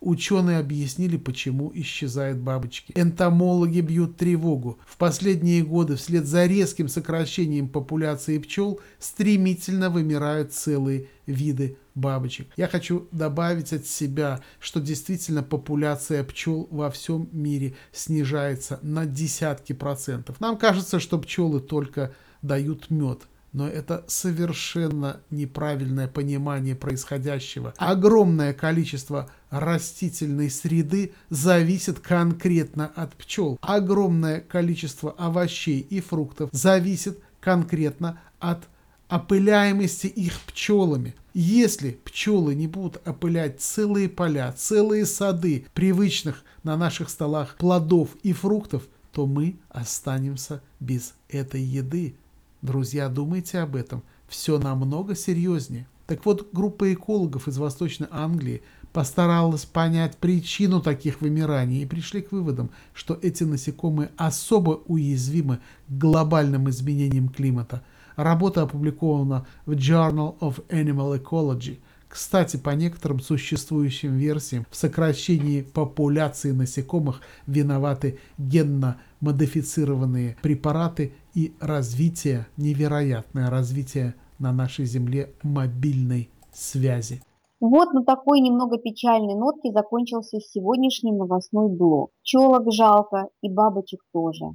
Ученые 0.00 0.58
объяснили, 0.58 1.18
почему 1.18 1.70
исчезают 1.74 2.38
бабочки. 2.38 2.92
Энтомологи 2.96 3.80
бьют 3.80 4.16
тревогу. 4.16 4.78
В 4.86 4.96
последние 4.96 5.62
годы 5.62 5.96
вслед 5.96 6.26
за 6.26 6.46
резким 6.46 6.88
сокращением 6.88 7.68
популяции 7.68 8.38
пчел 8.38 8.80
стремительно 8.98 9.90
вымирают 9.90 10.54
целые 10.54 11.08
виды 11.26 11.76
бабочек. 11.94 12.48
Я 12.56 12.66
хочу 12.66 13.08
добавить 13.12 13.74
от 13.74 13.86
себя, 13.86 14.40
что 14.58 14.80
действительно 14.80 15.42
популяция 15.42 16.24
пчел 16.24 16.66
во 16.70 16.90
всем 16.90 17.28
мире 17.32 17.74
снижается 17.92 18.78
на 18.80 19.04
десятки 19.04 19.74
процентов. 19.74 20.40
Нам 20.40 20.56
кажется, 20.56 20.98
что 20.98 21.18
пчелы 21.18 21.60
только 21.60 22.14
дают 22.40 22.88
мед. 22.88 23.20
Но 23.52 23.68
это 23.68 24.04
совершенно 24.06 25.20
неправильное 25.30 26.06
понимание 26.06 26.76
происходящего. 26.76 27.74
Огромное 27.78 28.52
количество 28.52 29.30
растительной 29.50 30.50
среды 30.50 31.12
зависит 31.30 31.98
конкретно 31.98 32.92
от 32.94 33.14
пчел. 33.14 33.58
Огромное 33.60 34.40
количество 34.40 35.12
овощей 35.12 35.80
и 35.80 36.00
фруктов 36.00 36.50
зависит 36.52 37.18
конкретно 37.40 38.20
от 38.38 38.60
опыляемости 39.08 40.06
их 40.06 40.40
пчелами. 40.42 41.14
Если 41.34 41.98
пчелы 42.04 42.54
не 42.54 42.66
будут 42.66 43.06
опылять 43.06 43.60
целые 43.60 44.08
поля, 44.08 44.52
целые 44.52 45.06
сады 45.06 45.66
привычных 45.74 46.44
на 46.62 46.76
наших 46.76 47.10
столах 47.10 47.56
плодов 47.56 48.10
и 48.22 48.32
фруктов, 48.32 48.84
то 49.12 49.26
мы 49.26 49.56
останемся 49.68 50.62
без 50.78 51.14
этой 51.28 51.60
еды. 51.60 52.14
Друзья, 52.62 53.08
думайте 53.08 53.58
об 53.60 53.74
этом. 53.74 54.02
Все 54.28 54.58
намного 54.58 55.14
серьезнее. 55.14 55.86
Так 56.06 56.26
вот, 56.26 56.48
группа 56.52 56.92
экологов 56.92 57.48
из 57.48 57.56
Восточной 57.56 58.08
Англии 58.10 58.62
постаралась 58.92 59.64
понять 59.64 60.16
причину 60.18 60.80
таких 60.80 61.20
вымираний 61.20 61.82
и 61.82 61.86
пришли 61.86 62.20
к 62.20 62.32
выводам, 62.32 62.70
что 62.92 63.18
эти 63.22 63.44
насекомые 63.44 64.10
особо 64.16 64.80
уязвимы 64.86 65.60
к 65.88 65.92
глобальным 65.92 66.68
изменениям 66.68 67.28
климата. 67.28 67.82
Работа 68.16 68.62
опубликована 68.62 69.46
в 69.64 69.72
Journal 69.72 70.36
of 70.40 70.62
Animal 70.68 71.22
Ecology. 71.22 71.78
Кстати, 72.10 72.56
по 72.56 72.70
некоторым 72.70 73.20
существующим 73.20 74.16
версиям 74.16 74.66
в 74.68 74.74
сокращении 74.74 75.62
популяции 75.62 76.50
насекомых 76.50 77.20
виноваты 77.46 78.18
генно-модифицированные 78.36 80.36
препараты 80.42 81.12
и 81.34 81.54
развитие, 81.60 82.48
невероятное 82.56 83.48
развитие 83.48 84.14
на 84.40 84.52
нашей 84.52 84.86
Земле 84.86 85.32
мобильной 85.44 86.30
связи. 86.52 87.22
Вот 87.60 87.92
на 87.92 88.04
такой 88.04 88.40
немного 88.40 88.78
печальной 88.78 89.36
нотке 89.36 89.70
закончился 89.70 90.40
сегодняшний 90.40 91.12
новостной 91.12 91.68
блок. 91.68 92.10
Пчелок 92.22 92.72
жалко 92.72 93.28
и 93.40 93.48
бабочек 93.48 94.00
тоже. 94.12 94.46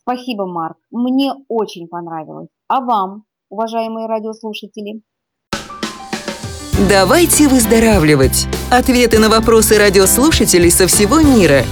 Спасибо, 0.00 0.46
Марк. 0.46 0.78
Мне 0.90 1.34
очень 1.48 1.88
понравилось. 1.88 2.48
А 2.68 2.80
вам, 2.80 3.24
уважаемые 3.50 4.06
радиослушатели? 4.06 5.02
Давайте 6.90 7.46
выздоравливать. 7.46 8.48
Ответы 8.68 9.20
на 9.20 9.28
вопросы 9.28 9.78
радиослушателей 9.78 10.68
со 10.68 10.88
всего 10.88 11.20
мира. 11.20 11.62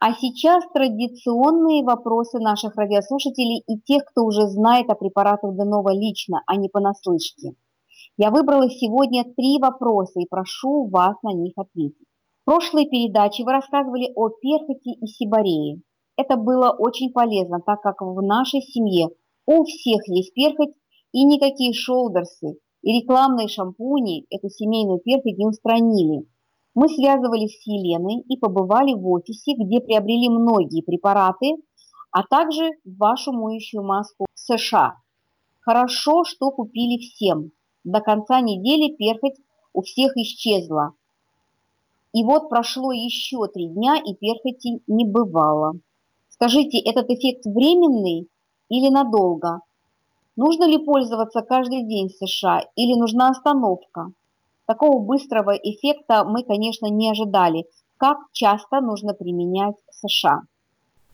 А 0.00 0.12
сейчас 0.14 0.64
традиционные 0.74 1.84
вопросы 1.84 2.40
наших 2.40 2.74
радиослушателей 2.74 3.62
и 3.68 3.78
тех, 3.78 4.04
кто 4.06 4.24
уже 4.24 4.48
знает 4.48 4.90
о 4.90 4.96
препаратах 4.96 5.54
Денова 5.54 5.94
лично, 5.94 6.42
а 6.48 6.56
не 6.56 6.68
понаслышке. 6.68 7.54
Я 8.16 8.32
выбрала 8.32 8.68
сегодня 8.68 9.22
три 9.22 9.60
вопроса 9.60 10.18
и 10.18 10.26
прошу 10.28 10.88
вас 10.88 11.14
на 11.22 11.32
них 11.32 11.52
ответить. 11.56 12.08
В 12.42 12.46
прошлой 12.46 12.86
передаче 12.86 13.44
вы 13.44 13.52
рассказывали 13.52 14.10
о 14.16 14.30
перхоти 14.30 14.94
и 15.00 15.06
сибарее. 15.06 15.80
Это 16.16 16.36
было 16.36 16.70
очень 16.70 17.12
полезно, 17.12 17.60
так 17.64 17.80
как 17.82 18.02
в 18.02 18.20
нашей 18.20 18.62
семье 18.62 19.10
у 19.46 19.64
всех 19.64 20.06
есть 20.08 20.34
перхоть, 20.34 20.74
и 21.12 21.24
никакие 21.24 21.72
шоудерсы 21.72 22.56
и 22.82 23.00
рекламные 23.00 23.48
шампуни 23.48 24.26
эту 24.30 24.48
семейную 24.48 24.98
перхоть 24.98 25.38
не 25.38 25.46
устранили. 25.46 26.26
Мы 26.74 26.88
связывались 26.88 27.60
с 27.60 27.66
Еленой 27.66 28.22
и 28.28 28.36
побывали 28.36 28.94
в 28.94 29.06
офисе, 29.08 29.54
где 29.54 29.80
приобрели 29.80 30.28
многие 30.28 30.82
препараты, 30.82 31.56
а 32.10 32.22
также 32.24 32.70
вашу 32.84 33.32
моющую 33.32 33.82
маску 33.82 34.26
в 34.34 34.38
США. 34.38 34.96
Хорошо, 35.60 36.24
что 36.24 36.50
купили 36.50 36.98
всем. 36.98 37.52
До 37.84 38.00
конца 38.00 38.40
недели 38.40 38.94
перхоть 38.96 39.36
у 39.72 39.82
всех 39.82 40.16
исчезла. 40.16 40.92
И 42.12 42.24
вот 42.24 42.48
прошло 42.48 42.92
еще 42.92 43.46
три 43.52 43.68
дня, 43.68 43.96
и 43.96 44.14
перхоти 44.14 44.82
не 44.86 45.06
бывало. 45.06 45.74
Скажите, 46.28 46.78
этот 46.78 47.08
эффект 47.10 47.46
временный 47.46 48.28
или 48.72 48.88
надолго? 48.88 49.60
Нужно 50.34 50.64
ли 50.64 50.78
пользоваться 50.78 51.42
каждый 51.42 51.86
день 51.86 52.08
США 52.08 52.62
или 52.74 52.98
нужна 52.98 53.28
остановка? 53.28 54.12
Такого 54.66 54.98
быстрого 55.04 55.50
эффекта 55.50 56.24
мы, 56.24 56.42
конечно, 56.42 56.86
не 56.86 57.10
ожидали. 57.10 57.66
Как 57.98 58.18
часто 58.32 58.80
нужно 58.80 59.12
применять 59.12 59.74
США? 59.90 60.42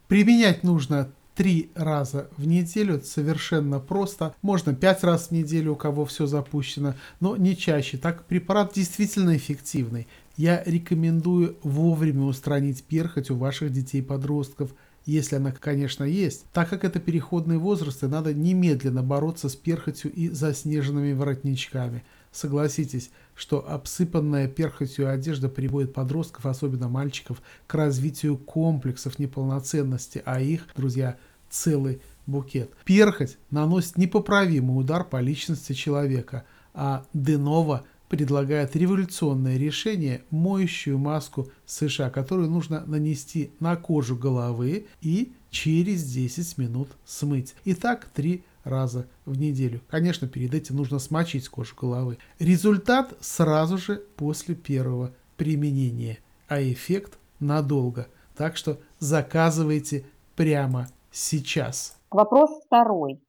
Применять 0.07 0.63
нужно 0.63 1.09
три 1.35 1.71
раза 1.75 2.29
в 2.37 2.47
неделю, 2.47 3.01
совершенно 3.01 3.81
просто. 3.81 4.35
Можно 4.41 4.75
пять 4.75 5.03
раз 5.03 5.29
в 5.29 5.31
неделю, 5.33 5.73
у 5.73 5.77
кого 5.77 6.05
все 6.05 6.27
запущено, 6.27 6.95
но 7.19 7.37
не 7.37 7.57
чаще. 7.57 7.99
Так 7.99 8.25
препарат 8.27 8.73
действительно 8.73 9.37
эффективный. 9.37 10.07
Я 10.37 10.63
рекомендую 10.65 11.57
вовремя 11.65 12.23
устранить 12.27 12.85
перхоть 12.85 13.31
у 13.31 13.37
ваших 13.37 13.73
детей-подростков– 13.73 14.71
если 15.05 15.37
она, 15.37 15.53
конечно, 15.53 16.05
есть, 16.05 16.45
так 16.53 16.69
как 16.69 16.85
это 16.85 17.01
переходные 17.01 17.59
возрасты, 17.59 18.09
надо 18.09 18.35
немедленно 18.35 19.03
бороться 19.03 19.49
с 19.49 19.57
перхотью 19.57 20.13
и 20.13 20.29
заснеженными 20.29 21.13
воротничками. 21.13 22.05
Согласитесь, 22.31 23.11
что 23.35 23.69
обсыпанная 23.69 24.49
перхотью 24.49 25.11
одежда 25.11 25.49
приводит 25.49 25.95
подростков, 25.95 26.47
особенно 26.47 26.89
мальчиков, 26.89 27.41
к 27.67 27.75
развитию 27.75 28.37
комплексов 28.37 29.19
неполноценности, 29.19 30.23
а 30.25 30.41
их, 30.41 30.67
друзья, 30.77 31.17
целый 31.49 32.03
букет. 32.27 32.71
Перхоть 32.85 33.39
наносит 33.51 33.97
непоправимый 33.97 34.79
удар 34.79 35.05
по 35.05 35.21
личности 35.21 35.73
человека, 35.73 36.45
а 36.75 37.05
Денова– 37.15 37.85
предлагает 38.09 38.75
революционное 38.77 39.57
решение– 39.57 40.23
моющую 40.31 40.99
маску 40.99 41.49
США, 41.67 42.11
которую 42.11 42.51
нужно 42.51 42.85
нанести 42.87 43.53
на 43.61 43.77
кожу 43.77 44.17
головы 44.17 44.87
и 45.01 45.33
через 45.51 46.05
10 46.05 46.59
минут 46.59 46.89
смыть. 47.05 47.55
И 47.65 47.75
так 47.75 48.07
три 48.07 48.45
раза 48.65 49.07
в 49.25 49.39
неделю. 49.39 49.81
Конечно, 49.89 50.29
перед 50.29 50.55
этим 50.55 50.77
нужно 50.77 50.99
смочить 50.99 51.49
кожу 51.49 51.75
головы. 51.77 52.19
Результат 52.39 53.15
сразу 53.21 53.79
же 53.79 54.03
после 54.17 54.55
первого 54.55 55.13
применения, 55.37 56.19
а 56.49 56.63
эффект 56.63 57.19
надолго. 57.41 58.09
Так 58.37 58.57
что 58.57 58.79
заказывайте 58.99 60.05
прямо 60.37 60.89
сейчас. 61.11 61.99
Вопрос 62.11 62.51
второй. 62.67 63.21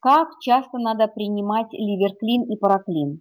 Как 0.00 0.28
часто 0.40 0.78
надо 0.78 1.08
принимать 1.08 1.72
ливерклин 1.72 2.50
и 2.50 2.56
параклин? 2.56 3.20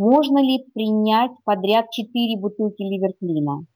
Можно 0.00 0.38
ли 0.38 0.64
принять 0.72 1.32
подряд 1.44 1.90
4 1.90 2.38
бутылки 2.38 2.80
ливерклина? 2.80 3.66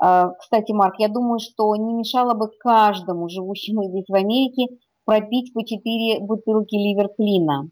А, 0.00 0.28
кстати, 0.28 0.70
Марк, 0.70 0.94
я 1.00 1.08
думаю, 1.08 1.40
что 1.40 1.74
не 1.74 1.92
мешало 1.92 2.34
бы 2.34 2.46
каждому 2.60 3.28
живущему 3.28 3.82
здесь 3.82 4.04
в 4.08 4.14
Америке 4.14 4.78
пропить 5.04 5.52
по 5.52 5.64
4 5.64 6.20
бутылки 6.20 6.76
ливерклина. 6.76 7.68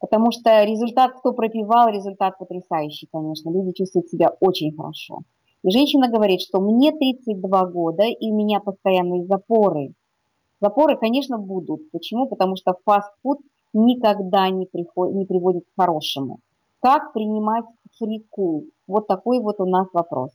Потому 0.00 0.30
что 0.30 0.64
результат, 0.64 1.12
кто 1.18 1.34
пропивал, 1.34 1.90
результат 1.90 2.38
потрясающий, 2.38 3.08
конечно. 3.12 3.50
Люди 3.50 3.72
чувствуют 3.72 4.08
себя 4.08 4.34
очень 4.40 4.74
хорошо. 4.74 5.18
И 5.64 5.70
женщина 5.70 6.08
говорит, 6.08 6.40
что 6.40 6.62
мне 6.62 6.92
32 6.92 7.66
года, 7.66 8.04
и 8.04 8.30
у 8.30 8.34
меня 8.34 8.60
постоянные 8.60 9.26
запоры. 9.26 9.92
Запоры, 10.62 10.96
конечно, 10.96 11.36
будут. 11.36 11.90
Почему? 11.90 12.26
Потому 12.26 12.56
что 12.56 12.74
фастфуд 12.86 13.40
никогда 13.74 14.48
не, 14.48 14.64
приход, 14.64 15.12
не 15.12 15.26
приводит 15.26 15.64
к 15.64 15.78
хорошему. 15.78 16.40
Как 16.86 17.12
принимать 17.12 17.64
фрикул? 17.98 18.70
Вот 18.86 19.08
такой 19.08 19.40
вот 19.40 19.58
у 19.58 19.68
нас 19.68 19.88
вопрос. 19.92 20.30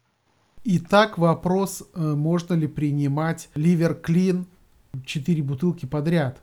Итак, 0.65 1.17
вопрос, 1.17 1.81
э, 1.95 2.01
можно 2.01 2.55
ли 2.55 2.67
принимать 2.67 3.47
ливерклин 3.55 4.47
4 5.05 5.43
бутылки 5.43 5.85
подряд, 5.85 6.41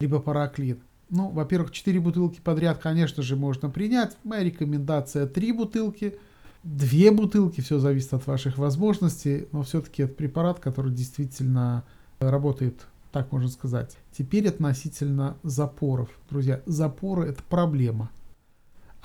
либо 0.00 0.18
параклин. 0.18 0.80
Ну, 1.10 1.28
во-первых, 1.28 1.70
4 1.70 2.00
бутылки 2.00 2.40
подряд, 2.40 2.78
конечно 2.78 3.22
же, 3.22 3.36
можно 3.36 3.70
принять. 3.70 4.16
Моя 4.24 4.42
рекомендация 4.42 5.28
3 5.28 5.52
бутылки, 5.52 6.18
2 6.64 7.12
бутылки, 7.12 7.60
все 7.60 7.78
зависит 7.78 8.14
от 8.14 8.26
ваших 8.26 8.58
возможностей, 8.58 9.46
но 9.52 9.62
все-таки 9.62 10.02
это 10.02 10.14
препарат, 10.14 10.58
который 10.58 10.90
действительно 10.90 11.84
работает, 12.18 12.84
так 13.12 13.30
можно 13.30 13.48
сказать. 13.48 13.96
Теперь 14.10 14.48
относительно 14.48 15.36
запоров. 15.44 16.08
Друзья, 16.30 16.62
запоры 16.66 17.28
это 17.28 17.44
проблема. 17.48 18.10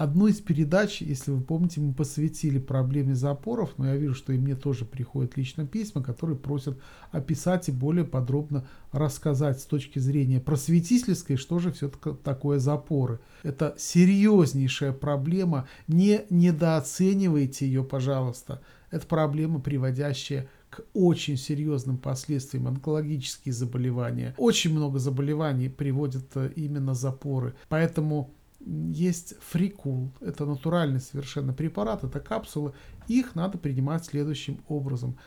Одну 0.02 0.26
из 0.26 0.42
передач, 0.42 1.04
если 1.04 1.30
вы 1.30 1.42
помните, 1.42 1.80
мы 1.80 1.94
посвятили 1.94 2.58
проблеме 2.58 3.14
запоров, 3.14 3.76
но 3.78 3.86
я 3.86 3.98
вижу, 3.98 4.16
что 4.16 4.34
и 4.34 4.38
мне 4.40 4.56
тоже 4.56 4.84
приходят 4.84 5.38
лично 5.38 5.68
письма, 5.68 6.02
которые 6.02 6.40
просят 6.40 6.80
описать 7.12 7.70
и 7.70 7.72
более 7.72 8.04
подробно 8.04 8.66
рассказать 8.92 9.60
с 9.60 9.66
точки 9.66 10.00
зрения 10.00 10.40
просветительской, 10.40 11.36
что 11.36 11.60
же 11.60 11.72
все-таки 11.72 12.18
такое 12.24 12.58
запоры. 12.58 13.20
Это 13.44 13.76
серьезнейшая 13.78 14.92
проблема, 14.92 15.68
не 15.88 16.26
недооценивайте 16.32 17.68
ее, 17.68 17.84
пожалуйста. 17.84 18.60
Это 18.90 19.06
проблема, 19.06 19.60
приводящая 19.60 20.50
к 20.72 20.82
очень 20.96 21.38
серьезным 21.38 22.00
последствиям 22.00 22.68
онкологические 22.68 23.54
заболевания. 23.54 24.34
Очень 24.40 24.72
много 24.72 24.98
заболеваний 24.98 25.70
приводят 25.70 26.26
э, 26.34 26.52
именно 26.56 26.96
запоры. 26.96 27.54
Поэтому 27.70 28.34
есть 28.66 29.36
фрикул, 29.40 30.12
это 30.22 30.46
натуральный 30.46 31.00
совершенно 31.00 31.54
препарат, 31.54 32.04
это 32.04 32.20
капсулы, 32.20 32.74
их 33.08 33.36
надо 33.36 33.58
принимать 33.58 34.06
следующим 34.06 34.60
образом. 34.68 35.18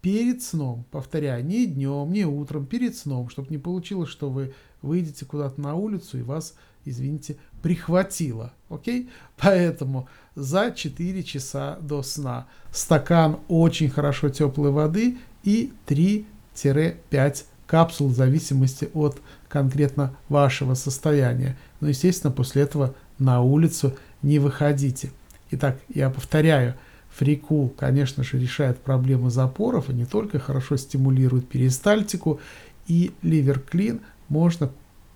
Перед 0.00 0.42
сном, 0.42 0.84
повторяю, 0.90 1.44
не 1.44 1.66
днем, 1.66 2.12
не 2.12 2.26
утром, 2.26 2.66
перед 2.66 2.94
сном, 2.94 3.30
чтобы 3.30 3.48
не 3.50 3.58
получилось, 3.58 4.10
что 4.10 4.28
вы 4.28 4.52
выйдете 4.82 5.24
куда-то 5.24 5.60
на 5.60 5.74
улицу 5.74 6.18
и 6.18 6.22
вас, 6.22 6.54
извините, 6.84 7.38
прихватило. 7.62 8.52
Окей? 8.68 9.08
Поэтому 9.38 10.08
за 10.34 10.72
4 10.72 11.22
часа 11.22 11.78
до 11.80 12.02
сна 12.02 12.46
стакан 12.70 13.40
очень 13.48 13.88
хорошо 13.88 14.28
теплой 14.28 14.72
воды 14.72 15.16
и 15.42 15.72
3-5 15.86 17.44
капсул 17.66 18.08
в 18.08 18.14
зависимости 18.14 18.90
от 18.92 19.20
конкретно 19.48 20.16
вашего 20.28 20.74
состояния. 20.74 21.56
Но, 21.84 21.90
естественно, 21.90 22.32
после 22.32 22.62
этого 22.62 22.94
на 23.18 23.42
улицу 23.42 23.94
не 24.22 24.38
выходите. 24.38 25.10
Итак, 25.50 25.78
я 25.92 26.08
повторяю, 26.08 26.76
фрикул, 27.10 27.68
конечно 27.68 28.24
же, 28.24 28.38
решает 28.38 28.78
проблемы 28.78 29.28
запоров 29.28 29.90
и 29.90 29.92
не 29.92 30.06
только 30.06 30.38
хорошо 30.38 30.78
стимулирует 30.78 31.46
перистальтику 31.46 32.40
и 32.86 33.12
Ливерклин 33.20 34.00
можно 34.30 34.70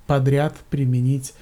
подряд 0.06 0.56
применить 0.68 1.32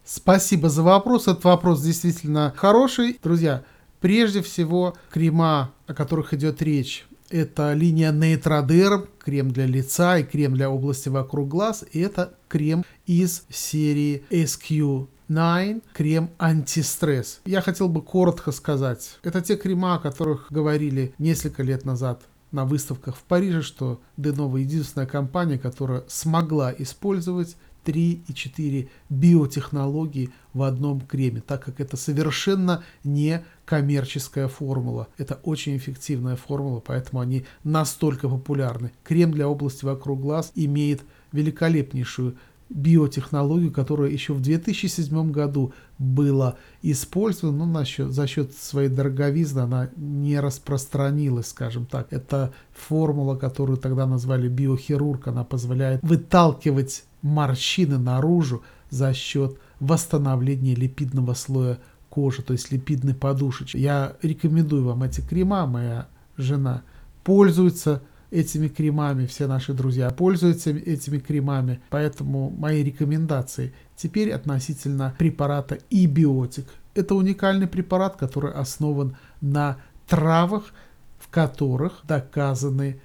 Спасибо 0.05 0.68
за 0.68 0.83
вопрос. 0.83 1.29
Этот 1.29 1.44
вопрос 1.44 1.83
действительно 1.83 2.53
хороший. 2.57 3.18
Друзья, 3.23 3.62
прежде 4.01 4.42
всего, 4.42 4.94
крема, 5.11 5.73
о 5.87 5.94
которых 5.94 6.35
идет 6.35 6.61
речь, 6.61 7.07
это 7.31 7.73
линия 7.73 8.12
Нейтродерм, 8.12 9.09
крем 9.18 9.51
для 9.51 9.66
лица 9.66 10.18
и 10.18 10.25
крем 10.25 10.55
для 10.55 10.70
области 10.70 11.09
вокруг 11.09 11.49
глаз. 11.49 11.85
И 11.92 12.01
это 12.01 12.35
крем 12.49 12.85
из 13.07 13.44
серии 13.49 14.23
SQ9, 14.31 15.83
крем 15.94 16.31
антистресс. 16.38 17.40
Я 17.47 17.62
хотел 17.62 17.88
бы 17.88 18.03
коротко 18.03 18.53
сказать, 18.53 19.18
это 19.23 19.40
те 19.40 19.57
крема, 19.57 19.94
о 19.94 19.99
которых 19.99 20.49
говорили 20.51 21.14
несколько 21.18 21.62
лет 21.62 21.85
назад 21.85 22.20
на 22.54 22.64
выставках 22.64 23.16
в 23.16 23.22
Париже, 23.24 23.62
что 23.62 24.00
Денова 24.16 24.56
единственная 24.56 25.06
компания, 25.06 25.58
которая 25.58 26.04
смогла 26.08 26.72
использовать 26.76 27.56
3 27.82 28.24
и 28.26 28.32
4 28.32 28.88
биотехнологии 29.10 30.30
в 30.54 30.62
одном 30.62 31.00
креме, 31.00 31.42
так 31.46 31.64
как 31.64 31.80
это 31.80 31.96
совершенно 31.96 32.82
не 33.02 33.44
коммерческая 33.64 34.48
формула. 34.48 35.08
Это 35.18 35.34
очень 35.42 35.76
эффективная 35.76 36.36
формула, 36.36 36.80
поэтому 36.80 37.20
они 37.20 37.44
настолько 37.62 38.28
популярны. 38.28 38.92
Крем 39.02 39.32
для 39.32 39.48
области 39.48 39.84
вокруг 39.84 40.20
глаз 40.20 40.52
имеет 40.54 41.02
великолепнейшую 41.32 42.36
биотехнологию, 42.70 43.70
которая 43.70 44.11
еще 44.11 44.33
в 44.33 44.40
2007 44.40 45.31
году 45.31 45.72
была 45.98 46.57
использована, 46.83 47.66
но 47.66 47.85
счет, 47.85 48.12
за 48.12 48.27
счет 48.27 48.53
своей 48.55 48.88
дороговизны 48.88 49.61
она 49.61 49.90
не 49.96 50.40
распространилась, 50.40 51.48
скажем 51.48 51.87
так. 51.87 52.12
Это 52.12 52.53
формула, 52.72 53.37
которую 53.37 53.79
тогда 53.79 54.07
назвали 54.07 54.48
биохирург, 54.48 55.29
она 55.29 55.44
позволяет 55.44 56.03
выталкивать 56.03 57.05
морщины 57.22 57.98
наружу 57.98 58.62
за 58.90 59.12
счет 59.12 59.59
восстановления 59.81 60.74
липидного 60.74 61.35
слоя 61.35 61.79
кожи, 62.09 62.42
то 62.42 62.53
есть 62.53 62.70
липидной 62.70 63.14
подушечки. 63.14 63.77
Я 63.77 64.16
рекомендую 64.22 64.85
вам 64.85 65.03
эти 65.03 65.20
крема, 65.20 65.66
моя 65.66 66.09
жена 66.37 66.83
пользуется 67.24 68.03
этими 68.35 68.68
кремами, 68.68 69.27
все 69.27 69.47
наши 69.47 69.73
друзья 69.73 70.11
пользуются 70.11 70.70
этими 70.70 71.18
кремами, 71.18 71.81
поэтому 71.88 72.51
мои 72.51 72.83
рекомендации 72.83 73.73
теперь 73.97 74.33
относительно 74.33 75.14
препарата 75.18 75.79
и 75.88 76.07
биотик. 76.07 76.66
Это 76.94 77.14
уникальный 77.14 77.68
препарат, 77.68 78.16
который 78.16 78.53
основан 78.53 79.16
на 79.40 79.77
травах, 80.09 80.73
в 81.18 81.29
которых 81.29 82.01
доказаны 82.03 83.01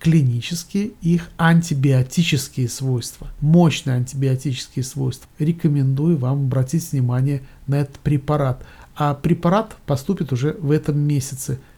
клинические 0.00 0.92
их 1.00 1.30
антибиотические 1.36 2.68
свойства, 2.68 3.28
мощные 3.40 3.96
антибиотические 3.96 4.84
свойства. 4.84 5.28
Рекомендую 5.38 6.18
вам 6.18 6.46
обратить 6.46 6.90
внимание 6.90 7.42
на 7.68 7.76
этот 7.76 8.00
препарат. 8.00 8.64
А 8.96 9.14
препарат 9.14 9.76
поступит 9.86 10.32
уже 10.32 10.56
в 10.58 10.72
этом 10.72 10.98
месяце– 10.98 11.60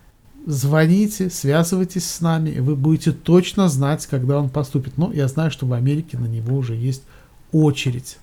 звоните, 0.46 1.30
связывайтесь 1.30 2.04
с 2.04 2.20
нами, 2.20 2.50
и 2.50 2.60
вы 2.60 2.76
будете 2.76 3.12
точно 3.12 3.68
знать, 3.68 4.06
когда 4.06 4.38
он 4.38 4.50
поступит. 4.50 4.98
Но 4.98 5.12
я 5.12 5.28
знаю, 5.28 5.50
что 5.50 5.66
в 5.66 5.72
Америке 5.72 6.18
на 6.18 6.26
него 6.26 6.56
уже 6.56 6.74
есть 6.74 7.04
очередь. 7.52 8.18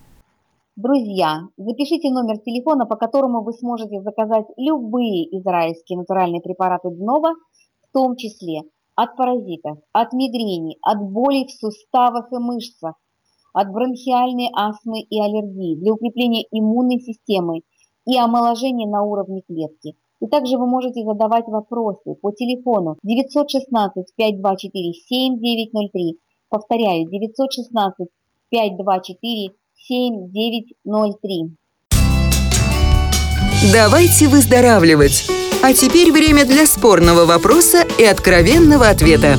Друзья, 0.75 1.41
запишите 1.57 2.09
номер 2.11 2.37
телефона, 2.39 2.85
по 2.85 2.95
которому 2.95 3.43
вы 3.43 3.53
сможете 3.53 4.01
заказать 4.01 4.45
любые 4.57 5.25
израильские 5.39 5.99
натуральные 5.99 6.41
препараты 6.41 6.89
Днова, 6.89 7.33
в 7.81 7.93
том 7.93 8.15
числе 8.15 8.61
от 8.95 9.15
паразитов, 9.17 9.79
от 9.91 10.13
мигрени, 10.13 10.77
от 10.81 11.01
боли 11.01 11.45
в 11.45 11.51
суставах 11.51 12.31
и 12.31 12.37
мышцах, 12.37 12.95
от 13.53 13.71
бронхиальной 13.71 14.49
астмы 14.55 15.01
и 15.01 15.19
аллергии, 15.19 15.75
для 15.75 15.93
укрепления 15.93 16.45
иммунной 16.51 16.99
системы 16.99 17.61
и 18.05 18.17
омоложения 18.17 18.87
на 18.87 19.03
уровне 19.03 19.41
клетки– 19.41 19.95
и 20.21 20.27
также 20.27 20.57
вы 20.57 20.67
можете 20.67 21.03
задавать 21.03 21.47
вопросы 21.47 22.15
по 22.21 22.31
телефону 22.31 22.97
916 23.03 24.13
524 24.15 24.93
7903. 24.93 26.19
Повторяю, 26.49 27.09
916 27.09 28.07
524 28.49 29.49
7903. 29.75 31.57
Давайте 33.73 34.27
выздоравливать. 34.27 35.27
А 35.63 35.73
теперь 35.73 36.11
время 36.11 36.45
для 36.45 36.65
спорного 36.65 37.25
вопроса 37.25 37.83
и 37.99 38.03
откровенного 38.03 38.89
ответа. 38.89 39.37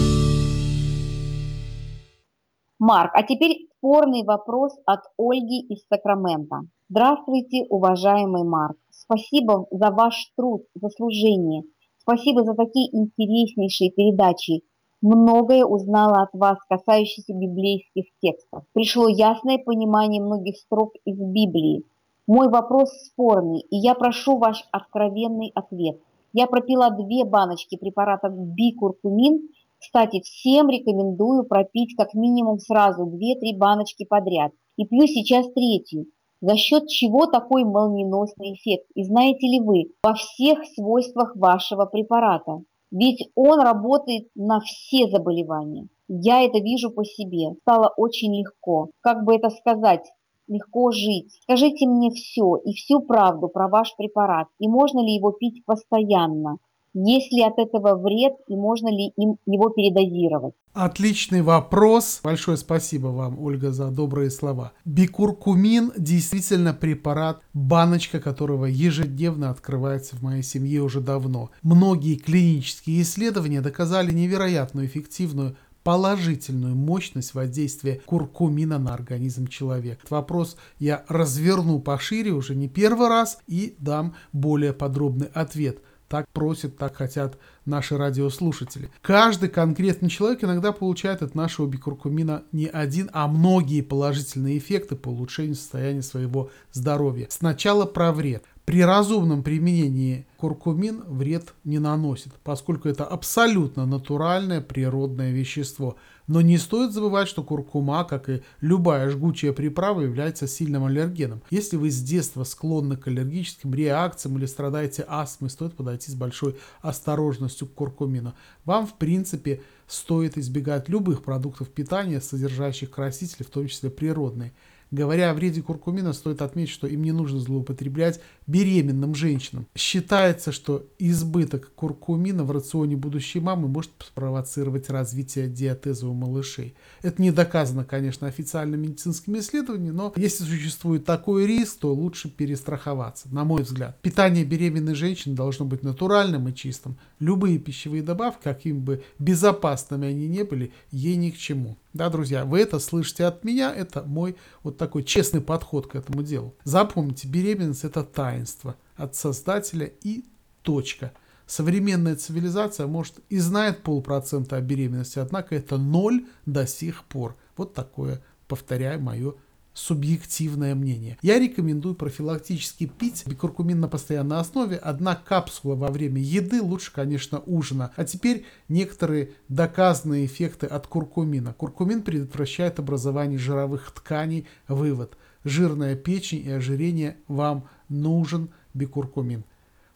Марк, 2.79 3.12
а 3.14 3.23
теперь 3.23 3.68
спорный 3.79 4.25
вопрос 4.25 4.73
от 4.87 5.01
Ольги 5.18 5.61
из 5.68 5.85
Сакрамента. 5.88 6.62
Здравствуйте, 6.88 7.66
уважаемый 7.68 8.45
Марк. 8.45 8.77
Спасибо 9.05 9.67
за 9.73 9.91
ваш 9.91 10.33
труд, 10.37 10.62
за 10.75 10.88
служение. 10.91 11.65
Спасибо 11.99 12.45
за 12.45 12.55
такие 12.55 12.88
интереснейшие 12.97 13.91
передачи. 13.91 14.62
Многое 15.01 15.65
узнала 15.65 16.23
от 16.23 16.33
вас, 16.35 16.59
касающихся 16.69 17.33
библейских 17.35 18.05
текстов. 18.21 18.62
Пришло 18.73 19.09
ясное 19.09 19.59
понимание 19.59 20.23
многих 20.23 20.57
строк 20.57 20.93
из 21.05 21.19
Библии. 21.19 21.83
Мой 22.29 22.49
вопрос 22.49 22.91
спорный, 23.07 23.62
и 23.71 23.77
я 23.77 23.95
прошу 23.97 24.38
ваш 24.38 24.62
откровенный 24.71 25.51
ответ. 25.57 25.99
Я 26.33 26.47
пропила 26.47 26.91
две 26.91 27.25
баночки 27.25 27.77
препарата 27.77 28.29
бикуркумин. 28.29 29.49
Кстати, 29.81 30.21
всем 30.21 30.69
рекомендую 30.71 31.43
пропить 31.43 31.97
как 31.97 32.15
минимум 32.15 32.61
сразу 32.61 33.05
2-3 33.05 33.57
баночки 33.57 34.05
подряд. 34.05 34.53
И 34.77 34.87
пью 34.87 35.09
сейчас 35.09 35.53
третью 35.53 36.07
за 36.43 36.57
счет 36.57 36.89
чего 36.89 37.27
такой 37.27 37.63
молниеносный 37.65 38.55
эффект? 38.55 38.87
И 38.97 39.05
знаете 39.05 39.47
ли 39.47 39.61
вы 39.61 39.93
во 40.03 40.15
всех 40.15 40.59
свойствах 40.75 41.37
вашего 41.37 41.87
препарата? 41.87 42.63
Ведь 42.91 43.31
он 43.37 43.61
работает 43.61 44.27
на 44.35 44.59
все 44.61 45.09
заболевания. 45.09 45.87
Я 46.09 46.43
это 46.45 46.59
вижу 46.59 46.91
по 46.91 47.05
себе. 47.05 47.55
Стало 47.61 47.93
очень 47.97 48.35
легко. 48.37 48.91
Как 49.03 49.25
бы 49.25 49.37
это 49.37 49.51
сказать? 49.51 50.05
Легко 50.49 50.91
жить. 50.91 51.33
Скажите 51.43 51.87
мне 51.87 52.11
все 52.11 52.57
и 52.57 52.73
всю 52.75 53.01
правду 53.01 53.47
про 53.47 53.69
ваш 53.69 53.95
препарат. 53.97 54.49
И 54.59 54.67
можно 54.67 54.99
ли 54.99 55.15
его 55.15 55.31
пить 55.31 55.65
постоянно? 55.65 56.59
Есть 56.95 57.33
ли 57.33 57.43
от 57.43 57.59
этого 57.59 57.97
вред 57.97 58.35
и 58.49 58.55
можно 58.55 58.89
ли 58.89 59.13
им 59.17 59.39
его 59.47 59.71
передозировать? 59.71 60.55
Отличный 60.75 61.41
вопрос. 61.41 62.21
Большое 62.23 62.57
спасибо 62.57 63.09
вам, 63.09 63.39
Ольга, 63.41 63.73
за 63.73 63.91
добрые 63.91 64.31
слова. 64.31 64.73
Бикуркумин 64.85 65.93
действительно 65.97 66.75
препарат, 66.75 67.41
баночка 67.55 68.21
которого 68.21 68.67
ежедневно 68.67 69.51
открывается 69.51 70.17
в 70.17 70.23
моей 70.23 70.43
семье 70.43 70.83
уже 70.83 71.01
давно. 71.01 71.51
Многие 71.63 72.17
клинические 72.17 73.03
исследования 73.03 73.63
доказали 73.63 74.13
невероятную 74.13 74.87
эффективную 74.87 75.57
положительную 75.83 76.77
мощность 76.77 77.35
воздействия 77.35 78.01
куркумина 78.07 78.79
на 78.79 78.95
организм 78.95 79.47
человека. 79.47 79.99
Этот 79.99 80.11
вопрос 80.11 80.57
я 80.79 81.05
разверну 81.09 81.81
пошире 81.81 82.33
уже 82.33 82.55
не 82.55 82.69
первый 82.69 83.09
раз 83.09 83.39
и 83.47 83.75
дам 83.79 84.15
более 84.33 84.73
подробный 84.73 85.29
ответ. 85.35 85.81
Так 86.12 86.29
просят, 86.29 86.77
так 86.77 86.96
хотят 86.96 87.38
наши 87.64 87.96
радиослушатели. 87.96 88.90
Каждый 89.01 89.48
конкретный 89.48 90.11
человек 90.11 90.44
иногда 90.44 90.70
получает 90.70 91.22
от 91.22 91.35
нашего 91.35 91.66
бикуркумина 91.66 92.42
не 92.53 92.66
один, 92.66 93.09
а 93.14 93.27
многие 93.27 93.81
положительные 93.81 94.59
эффекты 94.59 94.94
по 94.94 95.09
улучшению 95.09 95.55
состояния 95.55 96.03
своего 96.03 96.51
здоровья. 96.70 97.29
Сначала 97.31 97.87
про 97.87 98.12
вред. 98.12 98.44
При 98.73 98.81
разумном 98.81 99.43
применении 99.43 100.27
куркумин 100.39 101.03
вред 101.07 101.53
не 101.63 101.79
наносит, 101.79 102.33
поскольку 102.43 102.89
это 102.89 103.05
абсолютно 103.05 103.85
натуральное 103.85 104.63
природное 104.63 105.31
вещество. 105.31 105.97
Но 106.27 106.41
не 106.41 106.57
стоит 106.57 106.93
забывать, 106.93 107.29
что 107.29 107.43
куркума, 107.43 108.05
как 108.05 108.31
и 108.31 108.41
любая 108.63 109.11
жгучая 109.11 109.53
приправа, 109.53 110.01
является 110.01 110.49
сильным 110.49 110.87
аллергеном. 110.87 111.43
Если 111.51 111.77
вы 111.77 111.91
с 111.91 112.01
детства 112.01 112.45
склонны 112.45 112.97
к 112.97 113.09
аллергическим 113.09 113.75
реакциям 113.75 114.39
или 114.39 114.47
страдаете 114.47 115.05
астмой, 115.07 115.51
стоит 115.51 115.75
подойти 115.75 116.11
с 116.11 116.15
большой 116.15 116.57
осторожностью 116.81 117.67
к 117.67 117.75
куркумину. 117.75 118.33
Вам, 118.65 118.87
в 118.87 118.95
принципе, 118.95 119.61
стоит 119.87 120.39
избегать 120.39 120.89
любых 120.89 121.25
продуктов 121.25 121.69
питания, 121.69 122.23
содержащих 122.23 122.91
красители, 122.91 123.43
в 123.43 123.51
том 123.51 123.69
числе 123.69 123.91
природные. 123.91 124.55
Говоря 124.93 125.31
о 125.31 125.35
вреде 125.35 125.63
куркумина, 125.63 126.13
стоит 126.13 126.43
отметить, 126.43 126.71
что 126.71 126.87
им 126.87 127.03
не 127.03 127.13
нужно 127.13 127.41
злоупотреблять 127.41 128.21
беременным 128.47 129.15
женщинам. 129.15 129.67
Считается, 129.75 130.53
что 130.53 130.87
избыток 130.99 131.73
куркумина 131.75 132.45
в 132.45 132.51
рационе 132.51 132.97
будущей 132.97 133.41
мамы 133.41 133.69
может 133.69 133.91
спровоцировать 134.01 134.91
развитие 134.91 135.49
диатеза 135.49 136.09
у 136.09 136.15
малышей. 136.15 136.75
Это 137.03 137.21
не 137.21 137.31
доказано, 137.31 137.85
конечно, 137.85 138.27
официальным 138.27 138.83
медицинским 138.83 139.39
исследованием, 139.39 139.95
но 139.97 140.13
если 140.17 140.45
существует 140.45 141.05
такой 141.05 141.47
риск, 141.47 141.81
то 141.81 141.95
лучше 141.95 142.29
перестраховаться, 142.29 143.29
на 143.31 143.45
мой 143.45 143.63
взгляд. 143.63 144.01
Питание 144.03 144.45
беременной 144.45 144.95
женщины 144.95 145.35
должно 145.35 145.65
быть 145.65 145.83
натуральным 145.83 146.49
и 146.49 146.55
чистым. 146.55 146.99
Любые 147.19 147.59
пищевые 147.59 148.03
добавки, 148.03 148.43
какими 148.43 148.79
бы 148.79 149.03
безопасными 149.19 150.09
они 150.09 150.29
не 150.29 150.45
были, 150.45 150.73
ей 150.91 151.17
ни 151.17 151.31
к 151.31 151.37
чему. 151.37 151.77
Да, 151.93 152.09
друзья, 152.09 152.47
вы 152.47 152.61
это 152.61 152.79
слышите 152.79 153.27
от 153.27 153.45
меня, 153.45 153.73
это 153.75 154.03
мой 154.03 154.37
вот 154.63 154.79
такой 154.79 155.05
честный 155.05 155.43
подход 155.43 155.89
к 155.89 155.95
этому 155.95 156.23
делу. 156.23 156.55
Запомните, 156.65 157.29
беременность 157.29 157.85
это 157.85 158.03
таинство 158.33 158.77
от 158.97 159.14
Создателя 159.14 159.90
и 160.03 160.25
точка. 160.62 161.12
Современная 161.47 162.16
цивилизация, 162.16 162.87
может, 162.87 163.16
и 163.29 163.38
знает 163.38 163.83
полпроцента 163.83 164.57
о 164.57 164.61
беременности, 164.61 165.18
однако 165.18 165.55
это 165.55 165.77
ноль 165.77 166.25
до 166.47 166.66
сих 166.66 167.05
пор. 167.05 167.37
Вот 167.57 167.75
такое, 167.75 168.23
повторяю, 168.49 169.03
мое 169.03 169.35
субъективное 169.75 170.75
мнение. 170.75 171.18
Я 171.23 171.38
рекомендую 171.38 171.95
профилактически 171.95 172.87
пить 172.87 173.25
бикуркумин 173.27 173.81
на 173.81 173.88
постоянной 173.88 174.38
основе. 174.38 174.77
Одна 174.77 175.14
капсула 175.14 175.75
во 175.75 175.88
время 175.88 176.21
еды 176.21 176.62
лучше, 176.62 176.92
конечно, 176.92 177.42
ужина. 177.47 177.90
А 177.97 178.05
теперь 178.05 178.45
некоторые 178.68 179.33
доказанные 179.49 180.27
эффекты 180.27 180.66
от 180.66 180.87
куркумина. 180.87 181.55
Куркумин 181.55 182.03
предотвращает 182.03 182.79
образование 182.79 183.38
жировых 183.38 183.90
тканей. 183.92 184.47
Вывод. 184.68 185.16
Жирная 185.45 185.97
печень 185.97 186.47
и 186.47 186.51
ожирение 186.51 187.16
вам 187.27 187.66
нужен 187.93 188.51
бикуркумин. 188.75 189.45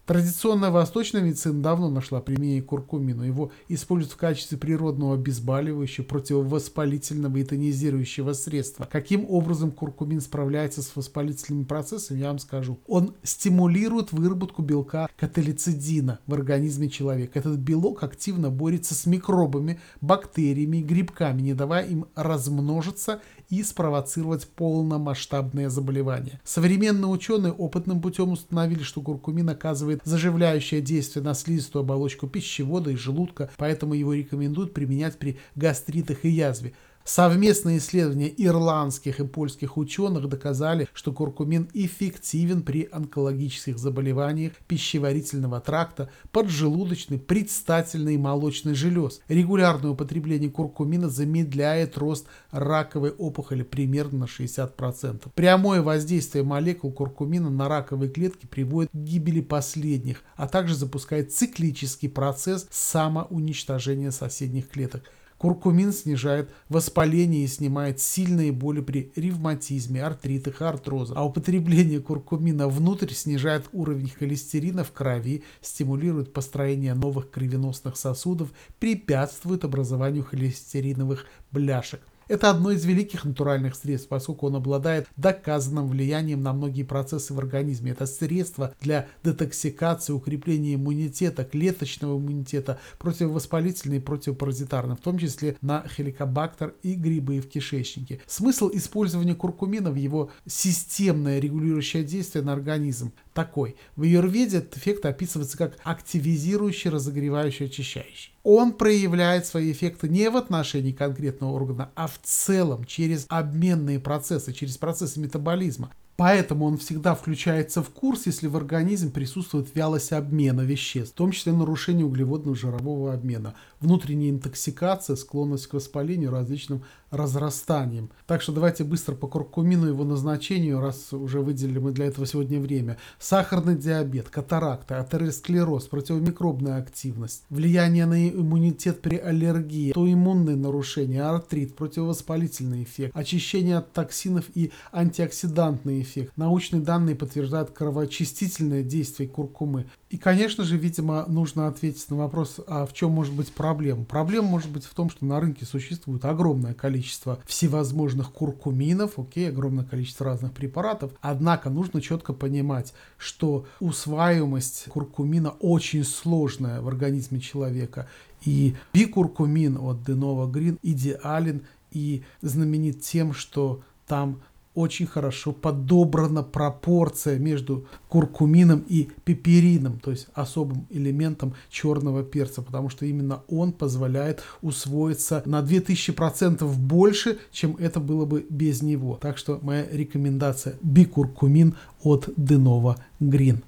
Традиционная 0.07 0.71
восточная 0.71 1.21
медицина 1.21 1.61
давно 1.61 1.91
нашла 1.91 2.21
применение 2.21 2.63
куркумину. 2.63 3.25
Его 3.25 3.51
используют 3.67 4.13
в 4.13 4.17
качестве 4.17 4.57
природного 4.57 5.15
обезболивающего, 5.15 6.05
противовоспалительного 6.05 7.39
и 7.39 7.43
тонизирующего 7.43 8.33
средства. 8.33 8.89
Каким 8.89 9.29
образом 9.29 9.73
куркумин 9.73 10.21
справляется 10.21 10.83
с 10.83 10.95
воспалительными 10.95 11.65
процессами, 11.65 12.21
я 12.21 12.29
вам 12.29 12.39
скажу. 12.39 12.79
Он 12.87 13.17
стимулирует 13.25 14.13
выработку 14.13 14.63
белка 14.63 15.09
каталицидина 15.17 16.21
в 16.25 16.35
организме 16.35 16.89
человека. 16.89 17.41
Этот 17.41 17.59
белок 17.59 18.05
активно 18.05 18.49
борется 18.49 18.95
с 18.95 19.07
микробами, 19.07 19.81
бактериями 20.01 20.83
грибками, 20.83 21.43
не 21.43 21.55
давая 21.55 21.85
им 21.85 22.07
размножиться 22.15 23.23
и 23.49 23.63
спровоцировать 23.63 24.47
полномасштабное 24.49 25.69
заболевание. 25.69 26.41
Современные 26.45 27.09
ученые 27.09 27.53
опытным 27.53 28.01
путем 28.01 28.33
установили, 28.33 28.83
что 28.83 29.01
куркумин 29.01 29.49
оказывает 29.49 30.01
заживляющее 30.05 30.81
действие 30.81 31.23
на 31.23 31.35
слизистую 31.35 31.83
оболочку 31.83 32.27
пищевода 32.27 32.91
и 32.91 32.97
желудка, 32.97 33.51
поэтому 33.57 33.95
его 33.95 34.15
рекомендуют 34.15 34.75
применять 34.75 35.19
при 35.19 35.39
гастритах 35.55 36.25
и 36.25 36.29
язве. 36.29 36.75
Совместные 37.07 37.79
исследования 37.79 38.35
ирландских 38.37 39.21
и 39.21 39.25
польских 39.25 39.77
ученых 39.77 40.29
доказали, 40.29 40.88
что 40.92 41.12
куркумин 41.12 41.69
эффективен 41.73 42.62
при 42.62 42.88
онкологических 42.90 43.79
заболеваниях 43.79 44.55
пищеварительного 44.66 45.61
тракта, 45.61 46.11
поджелудочной, 46.33 47.21
предстательной 47.21 48.16
и 48.16 48.19
молочной 48.19 48.75
желез. 48.75 49.21
Регулярное 49.29 49.92
употребление 49.92 50.51
куркумина 50.51 51.09
замедляет 51.09 51.97
рост 51.97 52.27
раковой 52.51 53.11
опухоли 53.11 53.62
примерно 53.62 54.19
на 54.19 54.25
60%. 54.25 55.29
Прямое 55.33 55.83
воздействие 55.83 56.42
молекул 56.42 56.90
куркумина 56.90 57.51
на 57.51 57.69
раковые 57.69 58.11
клетки 58.11 58.47
приводит 58.47 58.90
к 58.90 58.97
гибели 58.97 59.40
последних, 59.40 60.25
а 60.35 60.49
также 60.49 60.75
запускает 60.75 61.33
циклический 61.33 62.09
процесс 62.09 62.66
самоуничтожения 62.69 64.11
соседних 64.11 64.69
клеток. 64.69 65.05
Куркумин 65.47 65.93
снижает 65.93 66.51
воспаление 66.69 67.45
и 67.45 67.47
снимает 67.47 68.01
сильные 68.01 68.51
боли 68.51 68.81
при 68.81 69.13
ревматизме, 69.15 70.03
артритах 70.03 70.61
артрозах. 70.61 71.17
А 71.17 71.25
употребление 71.25 72.01
куркумина 72.01 72.67
внутрь 72.67 73.13
снижает 73.13 73.69
уровень 73.73 74.11
холестерина 74.11 74.83
в 74.83 74.91
крови, 74.91 75.45
стимулирует 75.61 76.33
построение 76.33 76.95
новых 76.95 77.31
кровеносных 77.31 77.97
сосудов, 77.97 78.51
препятствует 78.81 79.63
образованию 79.63 80.25
холестериновых 80.25 81.27
бляшек. 81.53 82.01
Это 82.29 82.51
одно 82.51 82.73
из 82.73 82.85
великих 82.85 83.25
натуральных 83.25 83.77
средств, 83.77 84.09
поскольку 84.09 84.49
он 84.49 84.57
обладает 84.57 85.07
доказанным 85.17 85.89
влиянием 85.89 86.43
на 86.43 86.53
многие 86.53 86.83
процессы 86.83 87.33
в 87.33 87.39
организме. 87.39 87.93
Это 87.93 88.07
средство 88.07 88.75
для 88.81 89.07
детоксикации, 89.23 90.12
укрепления 90.12 90.75
иммунитета, 90.75 91.45
клеточного 91.45 92.19
иммунитета, 92.19 92.81
противовоспалительный 92.99 93.99
и 93.99 94.01
противопаразитарный, 94.01 94.97
в 94.97 95.01
том 95.01 95.19
числе 95.19 95.57
на 95.61 95.87
хеликобактер 95.87 96.75
и 96.83 96.95
грибы 96.95 97.41
в 97.41 97.49
кишечнике. 97.49 98.21
Смысл 98.27 98.71
использования 98.73 99.37
куркумина 99.37 99.93
в 99.93 99.97
его 99.97 100.31
системное 100.47 101.39
регулирующее 101.39 102.03
действие 102.03 102.45
на 102.45 102.55
организм 102.55 103.12
такой. 103.35 103.77
В 103.95 104.03
аюрведе 104.03 104.59
этот 104.59 104.79
эффект 104.79 105.07
описывается 105.07 105.57
как 105.57 105.77
активизирующий, 105.85 106.91
разогревающий, 106.91 107.67
очищающий. 107.67 108.36
Он 108.49 108.75
проявляет 108.75 109.45
свои 109.45 109.73
эффекты 109.73 110.09
не 110.09 110.31
в 110.31 110.37
отношении 110.37 110.93
конкретного 110.93 111.51
органа, 111.51 111.91
а 111.97 112.07
в 112.07 112.21
целом 112.23 112.85
через 112.85 113.27
обменные 113.29 113.99
процессы, 113.99 114.53
через 114.53 114.79
процессы 114.79 115.19
метаболизма. 115.19 115.91
Поэтому 116.15 116.67
он 116.67 116.79
всегда 116.79 117.17
включается 117.17 117.83
в 117.83 117.91
курс, 117.91 118.27
если 118.27 118.47
в 118.47 118.57
организме 118.57 119.11
присутствует 119.11 119.75
вялость 119.75 120.13
обмена 120.13 120.61
веществ, 120.61 121.15
в 121.15 121.17
том 121.17 121.33
числе 121.33 121.53
нарушение 121.55 122.07
углеводно-жирового 122.07 123.13
обмена, 123.13 123.55
внутренняя 123.81 124.31
интоксикация, 124.31 125.17
склонность 125.17 125.67
к 125.67 125.75
воспалению, 125.75 126.31
различным 126.31 126.85
разрастанием. 127.11 128.11
Так 128.27 128.42
что 128.42 128.53
давайте 128.53 128.85
быстро 128.85 129.14
по 129.14 129.27
куркумину 129.27 129.87
его 129.87 130.05
назначению, 130.05 130.81
раз 130.81 131.12
уже 131.12 131.40
выделили 131.40 131.79
мы 131.79 131.92
для 131.92 132.07
этого 132.07 132.27
сегодня 132.27 132.61
время. 132.61 132.99
Сахарный 133.19 133.77
диабет, 133.77 134.29
катаракта, 134.29 135.01
атеросклероз, 135.01 135.85
противомикробная 135.85 136.79
активность, 136.79 137.45
влияние 137.51 138.07
на 138.07 138.29
иммунитет 138.29 139.01
при 139.01 139.16
аллергии, 139.16 139.92
то 139.92 140.07
иммунные 140.07 140.57
нарушения, 140.57 141.23
артрит, 141.23 141.77
противовоспалительный 141.77 142.83
эффект, 142.83 143.16
очищение 143.16 143.79
от 143.79 143.92
токсинов 143.92 144.45
и 144.55 144.73
антиоксидантный 144.92 146.03
эффект. 146.03 146.33
Научные 146.37 146.83
данные 146.83 147.16
подтверждают 147.16 147.71
кровоочистительное 147.71 148.83
действие 148.83 149.29
куркумы. 149.29 149.87
И, 150.11 150.19
конечно 150.19 150.64
же, 150.64 150.77
видимо, 150.77 151.25
нужно 151.27 151.66
ответить 151.66 152.09
на 152.11 152.16
вопрос, 152.16 152.61
а 152.66 152.87
в 152.87 152.92
чем 152.92 153.11
может 153.11 153.35
быть 153.35 153.53
проблема. 153.53 154.05
Проблема 154.05 154.49
может 154.49 154.71
быть 154.71 154.85
в 154.85 154.95
том, 154.95 155.11
что 155.11 155.25
на 155.25 155.40
рынке 155.40 155.64
существует 155.64 156.25
огромное 156.25 156.75
количество 156.75 157.06
всевозможных 157.47 158.33
куркуминов, 158.33 159.19
окей, 159.19 159.49
огромное 159.49 159.85
количество 159.85 160.27
разных 160.27 160.53
препаратов. 160.53 161.12
Однако 161.21 161.71
нужно 161.71 162.01
четко 162.01 162.33
понимать, 162.33 162.92
что 163.19 163.66
усваиваемость 163.81 164.87
куркумина 164.88 165.51
очень 165.61 166.05
сложная 166.05 166.81
в 166.81 166.88
организме 166.88 167.40
человека. 167.40 168.09
И 168.45 168.75
бикуркумин 168.92 169.77
от 169.77 169.99
Denova 170.09 170.51
Green 170.51 170.79
идеален 170.83 171.62
и 171.90 172.23
знаменит 172.42 173.03
тем, 173.03 173.33
что 173.33 173.83
там 174.07 174.40
очень 174.77 175.07
хорошо 175.07 175.53
подобрана 175.53 176.43
пропорция 176.43 177.39
между 177.39 177.87
куркумином 178.09 178.85
и 178.89 179.09
пеперином, 179.25 179.99
то 179.99 180.11
есть 180.12 180.29
особым 180.35 180.87
элементом 180.91 181.55
черного 181.71 182.23
перца, 182.23 182.62
потому 182.62 182.91
что 182.91 183.07
именно 183.07 183.43
он 183.49 183.73
позволяет 183.73 184.43
усвоиться 184.62 185.43
на 185.47 185.62
2000% 185.62 186.65
больше, 186.77 187.39
чем 187.51 187.77
это 187.77 187.99
было 187.99 188.27
бы 188.27 188.47
без 188.49 188.83
него. 188.83 189.19
Так 189.21 189.39
что 189.39 189.59
моя 189.62 189.87
рекомендация 189.91 190.77
бикуркумин 190.83 191.75
от 192.05 192.29
Денова 192.37 192.97
Грин. 193.19 193.65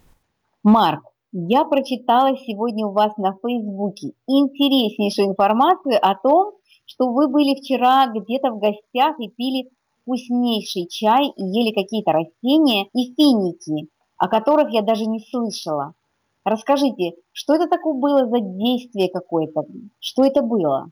Марк, 0.62 1.02
я 1.32 1.64
прочитала 1.64 2.36
сегодня 2.36 2.86
у 2.86 2.92
вас 2.92 3.16
на 3.16 3.32
Фейсбуке 3.42 4.12
интереснейшую 4.26 5.28
информацию 5.28 5.98
о 6.00 6.14
том, 6.14 6.52
что 6.86 7.12
вы 7.12 7.28
были 7.28 7.60
вчера 7.60 8.06
где-то 8.06 8.50
в 8.50 8.58
гостях 8.58 9.20
и 9.20 9.28
пили 9.28 9.68
вкуснейший 10.08 10.86
чай 10.88 11.28
и 11.36 11.42
ели 11.42 11.72
какие-то 11.74 12.12
растения 12.12 12.86
и 12.94 13.14
финики, 13.14 13.88
о 14.16 14.28
которых 14.28 14.70
я 14.70 14.82
даже 14.82 15.04
не 15.06 15.20
слышала. 15.20 15.92
Расскажите, 16.44 17.12
что 17.32 17.54
это 17.54 17.68
такое 17.68 17.94
было 17.94 18.26
за 18.26 18.40
действие 18.40 19.10
какое-то? 19.12 19.64
Что 20.00 20.24
это 20.24 20.40
было? 20.42 20.88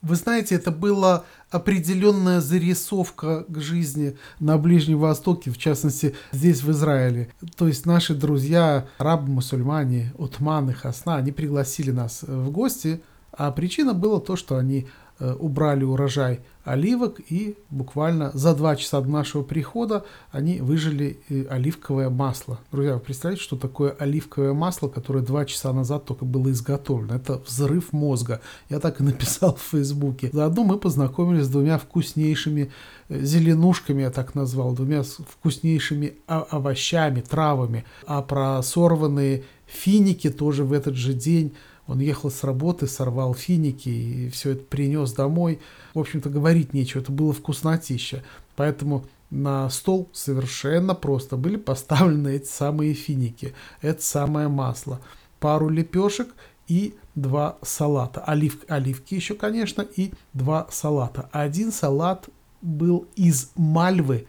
Вы 0.00 0.14
знаете, 0.14 0.54
это 0.54 0.70
была 0.70 1.24
определенная 1.50 2.40
зарисовка 2.40 3.44
к 3.48 3.58
жизни 3.58 4.16
на 4.38 4.56
Ближнем 4.56 4.98
Востоке, 5.00 5.50
в 5.50 5.58
частности, 5.58 6.14
здесь, 6.30 6.62
в 6.62 6.70
Израиле. 6.70 7.30
То 7.56 7.66
есть 7.66 7.84
наши 7.84 8.14
друзья, 8.14 8.86
арабы-мусульмане, 8.98 10.12
утманы, 10.16 10.72
хасна, 10.72 11.16
они 11.16 11.32
пригласили 11.32 11.90
нас 11.90 12.22
в 12.22 12.50
гости, 12.52 13.02
а 13.32 13.50
причина 13.50 13.92
была 13.92 14.20
то, 14.20 14.36
что 14.36 14.56
они 14.56 14.86
убрали 15.20 15.84
урожай 15.84 16.40
оливок 16.68 17.20
и 17.28 17.56
буквально 17.70 18.30
за 18.34 18.54
два 18.54 18.76
часа 18.76 19.00
до 19.00 19.08
нашего 19.08 19.42
прихода 19.42 20.04
они 20.30 20.60
выжили 20.60 21.18
э, 21.28 21.46
оливковое 21.48 22.10
масло. 22.10 22.60
Друзья, 22.70 22.94
вы 22.94 23.00
представляете, 23.00 23.42
что 23.42 23.56
такое 23.56 23.90
оливковое 23.98 24.52
масло, 24.52 24.88
которое 24.88 25.24
два 25.24 25.44
часа 25.46 25.72
назад 25.72 26.04
только 26.04 26.24
было 26.24 26.50
изготовлено? 26.50 27.14
Это 27.14 27.40
взрыв 27.46 27.92
мозга. 27.92 28.40
Я 28.68 28.80
так 28.80 29.00
и 29.00 29.04
написал 29.04 29.56
в 29.56 29.62
Фейсбуке. 29.62 30.30
Заодно 30.32 30.64
мы 30.64 30.78
познакомились 30.78 31.46
с 31.46 31.50
двумя 31.50 31.78
вкуснейшими 31.78 32.70
э, 33.08 33.20
зеленушками, 33.20 34.02
я 34.02 34.10
так 34.10 34.34
назвал, 34.34 34.72
двумя 34.72 35.02
вкуснейшими 35.02 36.14
овощами, 36.26 37.22
травами. 37.22 37.84
А 38.06 38.20
про 38.22 38.62
сорванные 38.62 39.44
финики 39.66 40.30
тоже 40.30 40.64
в 40.64 40.72
этот 40.72 40.96
же 40.96 41.14
день 41.14 41.54
он 41.88 42.00
ехал 42.00 42.30
с 42.30 42.44
работы, 42.44 42.86
сорвал 42.86 43.34
финики 43.34 43.88
и 43.88 44.28
все 44.28 44.50
это 44.50 44.62
принес 44.62 45.12
домой. 45.12 45.58
В 45.94 45.98
общем-то, 45.98 46.28
говорить 46.28 46.74
нечего, 46.74 47.00
это 47.00 47.10
было 47.10 47.32
вкуснотища. 47.32 48.22
Поэтому 48.54 49.06
на 49.30 49.68
стол 49.70 50.08
совершенно 50.12 50.94
просто 50.94 51.36
были 51.36 51.56
поставлены 51.56 52.36
эти 52.36 52.46
самые 52.46 52.92
финики, 52.92 53.54
это 53.80 54.02
самое 54.02 54.48
масло, 54.48 55.00
пару 55.40 55.68
лепешек 55.68 56.28
и 56.66 56.94
два 57.14 57.56
салата. 57.62 58.20
Олив, 58.20 58.58
оливки 58.68 59.14
еще, 59.14 59.34
конечно, 59.34 59.82
и 59.82 60.12
два 60.34 60.68
салата. 60.70 61.28
Один 61.32 61.72
салат 61.72 62.28
был 62.60 63.06
из 63.16 63.50
мальвы, 63.56 64.26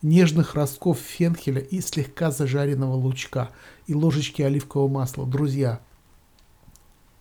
нежных 0.00 0.54
ростков 0.54 0.98
фенхеля 0.98 1.60
и 1.60 1.80
слегка 1.80 2.30
зажаренного 2.30 2.94
лучка 2.94 3.50
и 3.86 3.94
ложечки 3.94 4.42
оливкового 4.42 4.88
масла. 4.88 5.26
Друзья, 5.26 5.80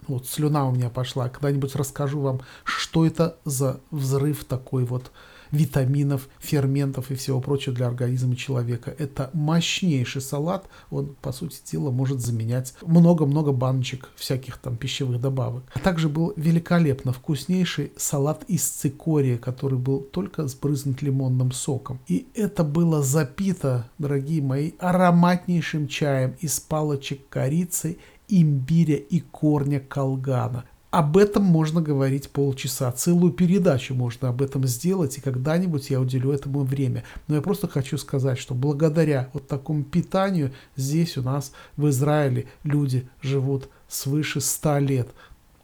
вот 0.10 0.28
слюна 0.28 0.68
у 0.68 0.72
меня 0.72 0.90
пошла. 0.90 1.30
Когда-нибудь 1.30 1.76
расскажу 1.76 2.20
вам, 2.22 2.42
что 2.64 3.06
это 3.06 3.38
за 3.46 3.80
взрыв 3.92 4.44
такой 4.46 4.86
вот 4.86 5.12
витаминов, 5.52 6.30
ферментов 6.40 7.12
и 7.12 7.16
всего 7.16 7.42
прочего 7.42 7.76
для 7.76 7.88
организма 7.88 8.36
человека. 8.36 8.94
Это 8.98 9.30
мощнейший 9.34 10.22
салат. 10.22 10.68
Он, 10.92 11.16
по 11.22 11.32
сути 11.32 11.60
дела, 11.72 11.92
может 11.92 12.20
заменять 12.20 12.74
много-много 12.82 13.52
баночек 13.52 14.10
всяких 14.16 14.58
там 14.58 14.78
пищевых 14.78 15.20
добавок. 15.20 15.64
А 15.74 15.80
также 15.80 16.10
был 16.10 16.34
великолепно 16.36 17.14
вкуснейший 17.14 17.92
салат 17.98 18.44
из 18.48 18.64
цикория, 18.64 19.38
который 19.38 19.80
был 19.80 20.02
только 20.02 20.48
сбрызнут 20.48 21.02
лимонным 21.02 21.52
соком. 21.52 22.00
И 22.08 22.28
это 22.36 22.64
было 22.64 23.02
запито, 23.02 23.90
дорогие 23.98 24.42
мои, 24.42 24.72
ароматнейшим 24.80 25.88
чаем 25.88 26.36
из 26.40 26.60
палочек 26.60 27.28
корицы 27.30 27.98
имбиря 28.30 28.96
и 28.96 29.20
корня 29.20 29.80
колгана. 29.80 30.64
Об 30.92 31.18
этом 31.18 31.44
можно 31.44 31.82
говорить 31.82 32.32
полчаса, 32.32 32.92
целую 32.92 33.32
передачу 33.32 33.94
можно 33.94 34.30
об 34.30 34.42
этом 34.42 34.66
сделать, 34.66 35.18
и 35.18 35.22
когда-нибудь 35.22 35.92
я 35.92 36.02
уделю 36.02 36.32
этому 36.32 36.64
время. 36.64 37.04
Но 37.28 37.36
я 37.36 37.42
просто 37.42 37.68
хочу 37.68 37.98
сказать, 38.00 38.40
что 38.40 38.56
благодаря 38.56 39.30
вот 39.34 39.48
такому 39.48 39.84
питанию 39.84 40.52
здесь 40.76 41.16
у 41.18 41.22
нас 41.22 41.52
в 41.78 41.88
Израиле 41.90 42.48
люди 42.64 43.08
живут 43.22 43.70
свыше 43.88 44.42
100 44.42 44.80
лет. 44.80 45.10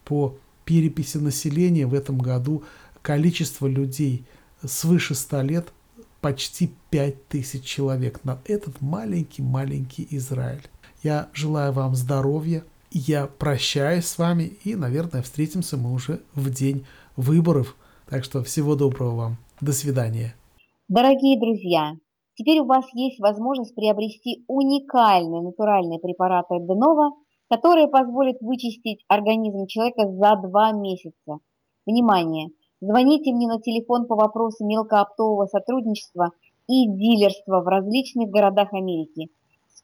По 0.04 0.36
переписи 0.64 1.16
населения 1.16 1.86
в 1.86 1.94
этом 1.94 2.18
году 2.18 2.62
количество 3.02 3.66
людей 3.66 4.24
свыше 4.64 5.16
100 5.16 5.42
лет 5.42 5.72
почти 6.20 6.72
5000 6.90 7.64
человек 7.64 8.20
на 8.24 8.38
этот 8.46 8.80
маленький-маленький 8.80 10.06
Израиль. 10.10 10.62
Я 11.02 11.28
желаю 11.34 11.72
вам 11.72 11.94
здоровья. 11.94 12.64
Я 12.90 13.26
прощаюсь 13.26 14.06
с 14.06 14.18
вами 14.18 14.52
и, 14.64 14.74
наверное, 14.74 15.22
встретимся 15.22 15.76
мы 15.76 15.92
уже 15.92 16.20
в 16.34 16.50
день 16.50 16.86
выборов. 17.16 17.76
Так 18.08 18.24
что 18.24 18.42
всего 18.42 18.76
доброго 18.76 19.14
вам. 19.14 19.36
До 19.60 19.72
свидания. 19.72 20.34
Дорогие 20.88 21.38
друзья, 21.38 21.92
теперь 22.34 22.60
у 22.60 22.64
вас 22.64 22.84
есть 22.94 23.20
возможность 23.20 23.74
приобрести 23.74 24.44
уникальные 24.48 25.42
натуральные 25.42 25.98
препараты 25.98 26.60
Денова, 26.60 27.10
которые 27.50 27.88
позволят 27.88 28.36
вычистить 28.40 29.04
организм 29.08 29.66
человека 29.66 30.08
за 30.08 30.36
два 30.48 30.72
месяца. 30.72 31.38
Внимание! 31.84 32.48
Звоните 32.80 33.32
мне 33.32 33.48
на 33.48 33.60
телефон 33.60 34.06
по 34.06 34.14
вопросу 34.14 34.64
мелкооптового 34.64 35.46
сотрудничества 35.46 36.30
и 36.68 36.86
дилерства 36.88 37.60
в 37.60 37.66
различных 37.66 38.30
городах 38.30 38.72
Америки– 38.72 39.28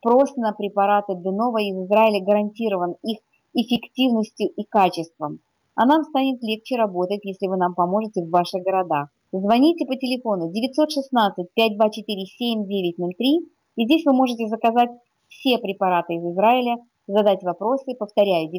Спрос 0.05 0.35
на 0.35 0.53
препараты 0.53 1.15
Денова 1.15 1.59
из 1.59 1.77
Израиля 1.87 2.25
гарантирован 2.25 2.97
их 3.05 3.21
эффективностью 3.55 4.49
и 4.49 4.65
качеством. 4.65 5.39
А 5.77 5.87
нам 5.87 6.03
станет 6.03 6.43
легче 6.43 6.75
работать, 6.77 7.21
если 7.23 7.47
вы 7.47 7.57
нам 7.57 7.77
поможете 7.77 8.25
в 8.25 8.31
ваших 8.31 8.65
городах. 8.65 9.11
Звоните 9.31 9.87
по 9.87 9.95
телефону 9.95 10.51
916-524-7903, 10.51 13.47
и 13.77 13.85
здесь 13.85 14.05
вы 14.05 14.13
можете 14.13 14.49
заказать 14.49 14.91
все 15.29 15.59
препараты 15.59 16.15
из 16.15 16.25
Израиля, 16.25 16.79
задать 17.07 17.45
вопросы, 17.45 17.95
повторяю, 17.95 18.51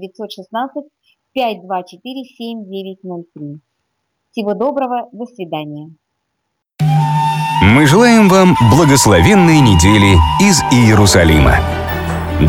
916-524-7903. 1.35 3.59
Всего 4.31 4.53
доброго, 4.53 5.09
до 5.11 5.25
свидания. 5.25 5.93
Мы 7.73 7.87
желаем 7.87 8.29
вам 8.29 8.55
благословенной 8.69 9.59
недели 9.59 10.15
из 10.39 10.61
Иерусалима. 10.71 11.57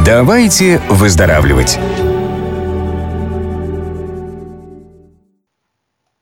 Давайте 0.04 0.82
выздоравливать! 0.90 1.78